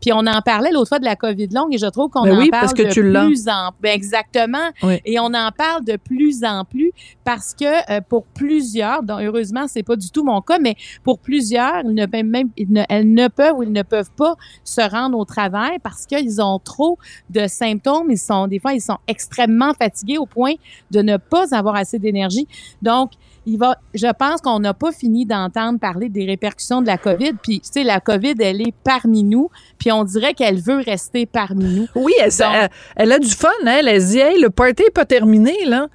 Puis 0.00 0.12
on 0.12 0.26
en 0.26 0.42
parlait 0.42 0.70
l'autre 0.72 0.88
fois 0.88 0.98
de 0.98 1.04
la 1.04 1.16
COVID 1.16 1.48
longue 1.54 1.74
et 1.74 1.78
je 1.78 1.86
trouve 1.86 2.10
qu'on 2.10 2.24
Ben 2.24 2.36
en 2.36 2.38
oui, 2.40 2.50
parle 2.50 2.60
parce 2.62 2.74
que 2.74 2.82
de 2.82 2.90
tu 2.90 3.00
plus 3.00 3.48
en 3.48 3.70
ben 3.80 3.92
exactement. 3.94 4.58
Oui. 4.82 5.00
Et 5.04 5.18
on 5.18 5.26
en 5.32 5.50
parle 5.56 5.84
de 5.84 5.96
plus 5.96 6.44
en 6.44 6.64
plus 6.64 6.92
parce 7.24 7.54
que 7.54 7.64
euh, 7.90 8.00
pour 8.06 8.24
plusieurs, 8.24 9.02
dont 9.02 9.18
heureusement 9.20 9.66
c'est 9.68 9.82
pas 9.82 9.96
du 9.96 10.10
tout 10.10 10.24
mon 10.24 10.40
cas, 10.42 10.58
mais 10.58 10.76
pour 11.04 11.18
plusieurs, 11.18 11.80
ils 11.84 11.94
ne 11.94 12.06
peuvent 12.06 12.24
même, 12.24 12.50
ils 12.56 12.70
ne- 12.70 12.84
elles 12.88 13.12
ne 13.12 13.28
peuvent 13.28 13.56
ils 13.70 13.78
ne 13.78 13.82
peuvent 13.82 14.10
pas 14.16 14.34
se 14.64 14.80
rendre 14.80 15.16
au 15.18 15.24
travail 15.24 15.78
parce 15.82 16.06
qu'ils 16.06 16.42
ont 16.42 16.58
trop 16.58 16.98
de 17.30 17.46
symptômes. 17.46 18.10
Ils 18.10 18.18
sont 18.18 18.46
des 18.46 18.58
fois 18.58 18.72
ils 18.72 18.80
sont 18.80 18.98
extrêmement 19.06 19.72
fatigués 19.74 20.18
au 20.18 20.26
point 20.26 20.54
de 20.90 21.02
ne 21.02 21.16
pas 21.16 21.54
avoir 21.54 21.76
assez 21.76 21.98
d'énergie. 21.98 22.46
Donc 22.82 23.12
il 23.46 23.58
va, 23.58 23.78
je 23.94 24.06
pense 24.12 24.40
qu'on 24.42 24.60
n'a 24.60 24.74
pas 24.74 24.92
fini 24.92 25.24
d'entendre 25.24 25.78
parler 25.78 26.08
des 26.08 26.26
répercussions 26.26 26.82
de 26.82 26.86
la 26.86 26.98
COVID. 26.98 27.32
Puis, 27.42 27.60
tu 27.60 27.70
sais, 27.72 27.84
la 27.84 27.98
COVID, 27.98 28.34
elle 28.38 28.60
est 28.60 28.74
parmi 28.84 29.24
nous. 29.24 29.48
Puis, 29.78 29.90
on 29.90 30.04
dirait 30.04 30.34
qu'elle 30.34 30.60
veut 30.60 30.82
rester 30.84 31.24
parmi 31.24 31.64
nous. 31.64 31.86
Oui, 31.94 32.12
elle, 32.20 32.30
Donc- 32.30 32.48
elle, 32.52 32.68
elle 32.96 33.12
a 33.12 33.18
du 33.18 33.30
fun, 33.30 33.48
hein? 33.66 33.80
Elle 33.84 34.04
dit, 34.04 34.18
hey, 34.18 34.40
le 34.40 34.50
party 34.50 34.82
n'est 34.84 34.90
pas 34.90 35.06
terminé, 35.06 35.54
là. 35.64 35.88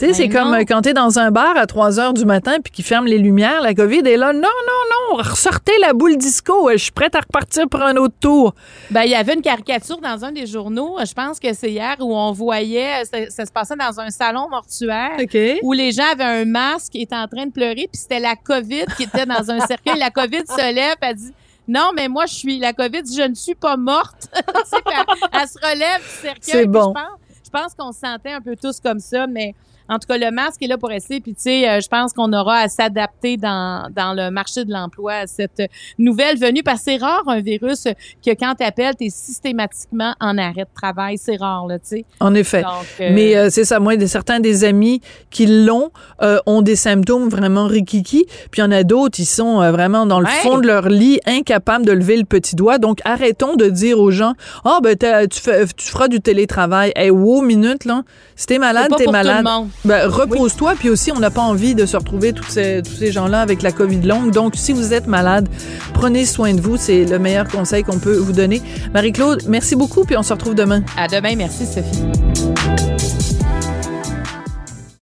Tu 0.00 0.06
sais, 0.06 0.12
Ben 0.12 0.14
c'est 0.14 0.28
comme 0.30 0.54
euh, 0.54 0.64
quand 0.66 0.80
t'es 0.80 0.94
dans 0.94 1.18
un 1.18 1.30
bar 1.30 1.58
à 1.58 1.66
3 1.66 2.00
heures 2.00 2.14
du 2.14 2.24
matin 2.24 2.56
puis 2.64 2.72
qu'ils 2.72 2.86
ferment 2.86 3.06
les 3.06 3.18
lumières, 3.18 3.60
la 3.60 3.74
COVID 3.74 3.98
est 3.98 4.16
là. 4.16 4.32
Non, 4.32 4.40
non, 4.40 5.10
non, 5.10 5.16
ressortez 5.18 5.76
la 5.78 5.92
boule 5.92 6.16
disco. 6.16 6.70
Je 6.72 6.78
suis 6.78 6.90
prête 6.90 7.14
à 7.14 7.20
repartir 7.20 7.68
pour 7.68 7.82
un 7.82 7.94
autre 7.96 8.14
tour. 8.18 8.54
Ben, 8.90 9.02
il 9.02 9.10
y 9.10 9.14
avait 9.14 9.34
une 9.34 9.42
caricature 9.42 9.98
dans 10.00 10.24
un 10.24 10.32
des 10.32 10.46
journaux, 10.46 10.96
je 11.06 11.12
pense 11.12 11.38
que 11.38 11.52
c'est 11.52 11.70
hier, 11.70 11.96
où 12.00 12.16
on 12.16 12.32
voyait, 12.32 13.04
ça, 13.04 13.28
ça 13.28 13.44
se 13.44 13.52
passait 13.52 13.76
dans 13.76 14.00
un 14.00 14.08
salon 14.08 14.48
mortuaire. 14.48 15.18
Où 15.62 15.72
les 15.74 15.92
gens 15.92 16.10
avaient 16.10 16.24
un 16.24 16.46
masque, 16.46 16.96
étaient 16.96 17.14
en 17.14 17.28
train 17.28 17.44
de 17.44 17.52
pleurer, 17.52 17.86
puis 17.92 18.00
c'était 18.00 18.20
la 18.20 18.36
COVID 18.36 18.86
qui 18.96 19.02
était 19.02 19.26
dans 19.26 19.50
un 19.50 19.60
cercueil. 19.66 19.98
La 19.98 20.08
COVID 20.08 20.44
se 20.46 20.74
lève, 20.74 20.96
elle 21.02 21.16
dit 21.16 21.34
Non, 21.68 21.90
mais 21.94 22.08
moi, 22.08 22.24
je 22.24 22.36
suis 22.36 22.58
la 22.58 22.72
COVID, 22.72 23.02
je 23.14 23.28
ne 23.28 23.34
suis 23.34 23.54
pas 23.54 23.76
morte. 23.76 24.30
Elle, 24.34 25.40
elle 25.42 25.48
se 25.48 25.58
relève 25.58 26.00
du 26.00 26.20
cercueil. 26.22 26.40
C'est 26.42 26.66
bon. 26.66 26.94
Je 26.96 27.02
pense, 27.02 27.18
je 27.44 27.50
pense 27.50 27.74
qu'on 27.74 27.92
se 27.92 28.00
sentait 28.00 28.32
un 28.32 28.40
peu 28.40 28.56
tous 28.56 28.80
comme 28.80 29.00
ça, 29.00 29.26
mais 29.26 29.54
en 29.90 29.98
tout 29.98 30.06
cas, 30.08 30.16
le 30.16 30.30
masque 30.30 30.62
est 30.62 30.68
là 30.68 30.78
pour 30.78 30.88
rester. 30.88 31.20
Puis, 31.20 31.34
tu 31.34 31.42
sais, 31.42 31.68
euh, 31.68 31.80
je 31.82 31.88
pense 31.88 32.12
qu'on 32.12 32.32
aura 32.32 32.58
à 32.58 32.68
s'adapter 32.68 33.36
dans, 33.36 33.90
dans 33.94 34.14
le 34.14 34.30
marché 34.30 34.64
de 34.64 34.72
l'emploi 34.72 35.12
à 35.14 35.26
cette 35.26 35.62
nouvelle 35.98 36.38
venue. 36.38 36.62
Parce 36.62 36.78
que 36.78 36.92
c'est 36.92 36.96
rare 36.96 37.24
un 37.26 37.40
virus 37.40 37.84
que 38.24 38.30
quand 38.30 38.54
tu 38.58 38.64
appelles, 38.64 38.94
tu 38.96 39.06
es 39.06 39.10
systématiquement 39.10 40.14
en 40.20 40.38
arrêt 40.38 40.62
de 40.62 40.74
travail. 40.74 41.18
C'est 41.18 41.36
rare, 41.36 41.66
là, 41.66 41.78
tu 41.78 41.86
sais. 41.88 42.04
En 42.20 42.34
effet. 42.34 42.62
Donc, 42.62 42.70
euh, 43.00 43.10
Mais 43.12 43.36
euh, 43.36 43.48
c'est 43.50 43.64
ça, 43.64 43.80
moi, 43.80 43.94
certains 44.06 44.40
des 44.40 44.64
amis 44.64 45.00
qui 45.30 45.46
l'ont 45.46 45.90
euh, 46.22 46.38
ont 46.46 46.62
des 46.62 46.76
symptômes 46.76 47.28
vraiment 47.28 47.66
rikiki, 47.66 48.26
puis 48.50 48.60
il 48.60 48.64
y 48.64 48.66
en 48.66 48.70
a 48.72 48.84
d'autres, 48.84 49.18
ils 49.20 49.26
sont 49.26 49.56
vraiment 49.72 50.06
dans 50.06 50.20
le 50.20 50.26
Ouais. 50.26 50.32
fond 50.42 50.58
de 50.58 50.66
leur 50.66 50.88
lit, 50.88 51.18
incapables 51.26 51.84
de 51.84 51.92
lever 51.92 52.16
le 52.16 52.24
petit 52.24 52.54
doigt. 52.54 52.78
Donc, 52.78 53.00
arrêtons 53.04 53.56
de 53.56 53.66
dire 53.66 53.98
aux 53.98 54.12
gens, 54.12 54.34
ah, 54.64 54.78
ben, 54.82 54.96
tu, 54.96 55.40
fais, 55.40 55.66
tu 55.66 55.88
feras 55.88 56.06
du 56.08 56.20
télétravail. 56.20 56.92
Hey, 56.94 57.10
wow, 57.10 57.42
minute, 57.42 57.84
là. 57.84 58.02
Si 58.36 58.46
t'es 58.46 58.54
c'est 58.54 58.58
malade, 58.60 58.90
t'es 58.96 59.06
malade. 59.06 59.44
tout 59.44 59.50
le 59.50 59.50
monde. 59.50 59.68
Ben, 59.84 60.06
repose-toi, 60.08 60.74
puis 60.78 60.90
aussi, 60.90 61.10
on 61.10 61.18
n'a 61.18 61.30
pas 61.30 61.40
envie 61.40 61.74
de 61.74 61.86
se 61.86 61.96
retrouver 61.96 62.32
tous 62.34 62.50
ces 62.50 62.82
gens-là 63.12 63.40
avec 63.40 63.62
la 63.62 63.72
COVID 63.72 64.02
longue. 64.02 64.30
Donc, 64.30 64.54
si 64.56 64.72
vous 64.72 64.92
êtes 64.92 65.06
malade, 65.06 65.48
prenez 65.94 66.26
soin 66.26 66.52
de 66.52 66.60
vous. 66.60 66.76
C'est 66.76 67.04
le 67.06 67.18
meilleur 67.18 67.48
conseil 67.48 67.82
qu'on 67.82 67.98
peut 67.98 68.16
vous 68.16 68.32
donner. 68.32 68.60
Marie-Claude, 68.92 69.44
merci 69.48 69.76
beaucoup, 69.76 70.04
puis 70.04 70.16
on 70.16 70.22
se 70.22 70.32
retrouve 70.32 70.54
demain. 70.54 70.82
À 70.96 71.08
demain. 71.08 71.34
Merci, 71.34 71.64
Sophie. 71.66 73.39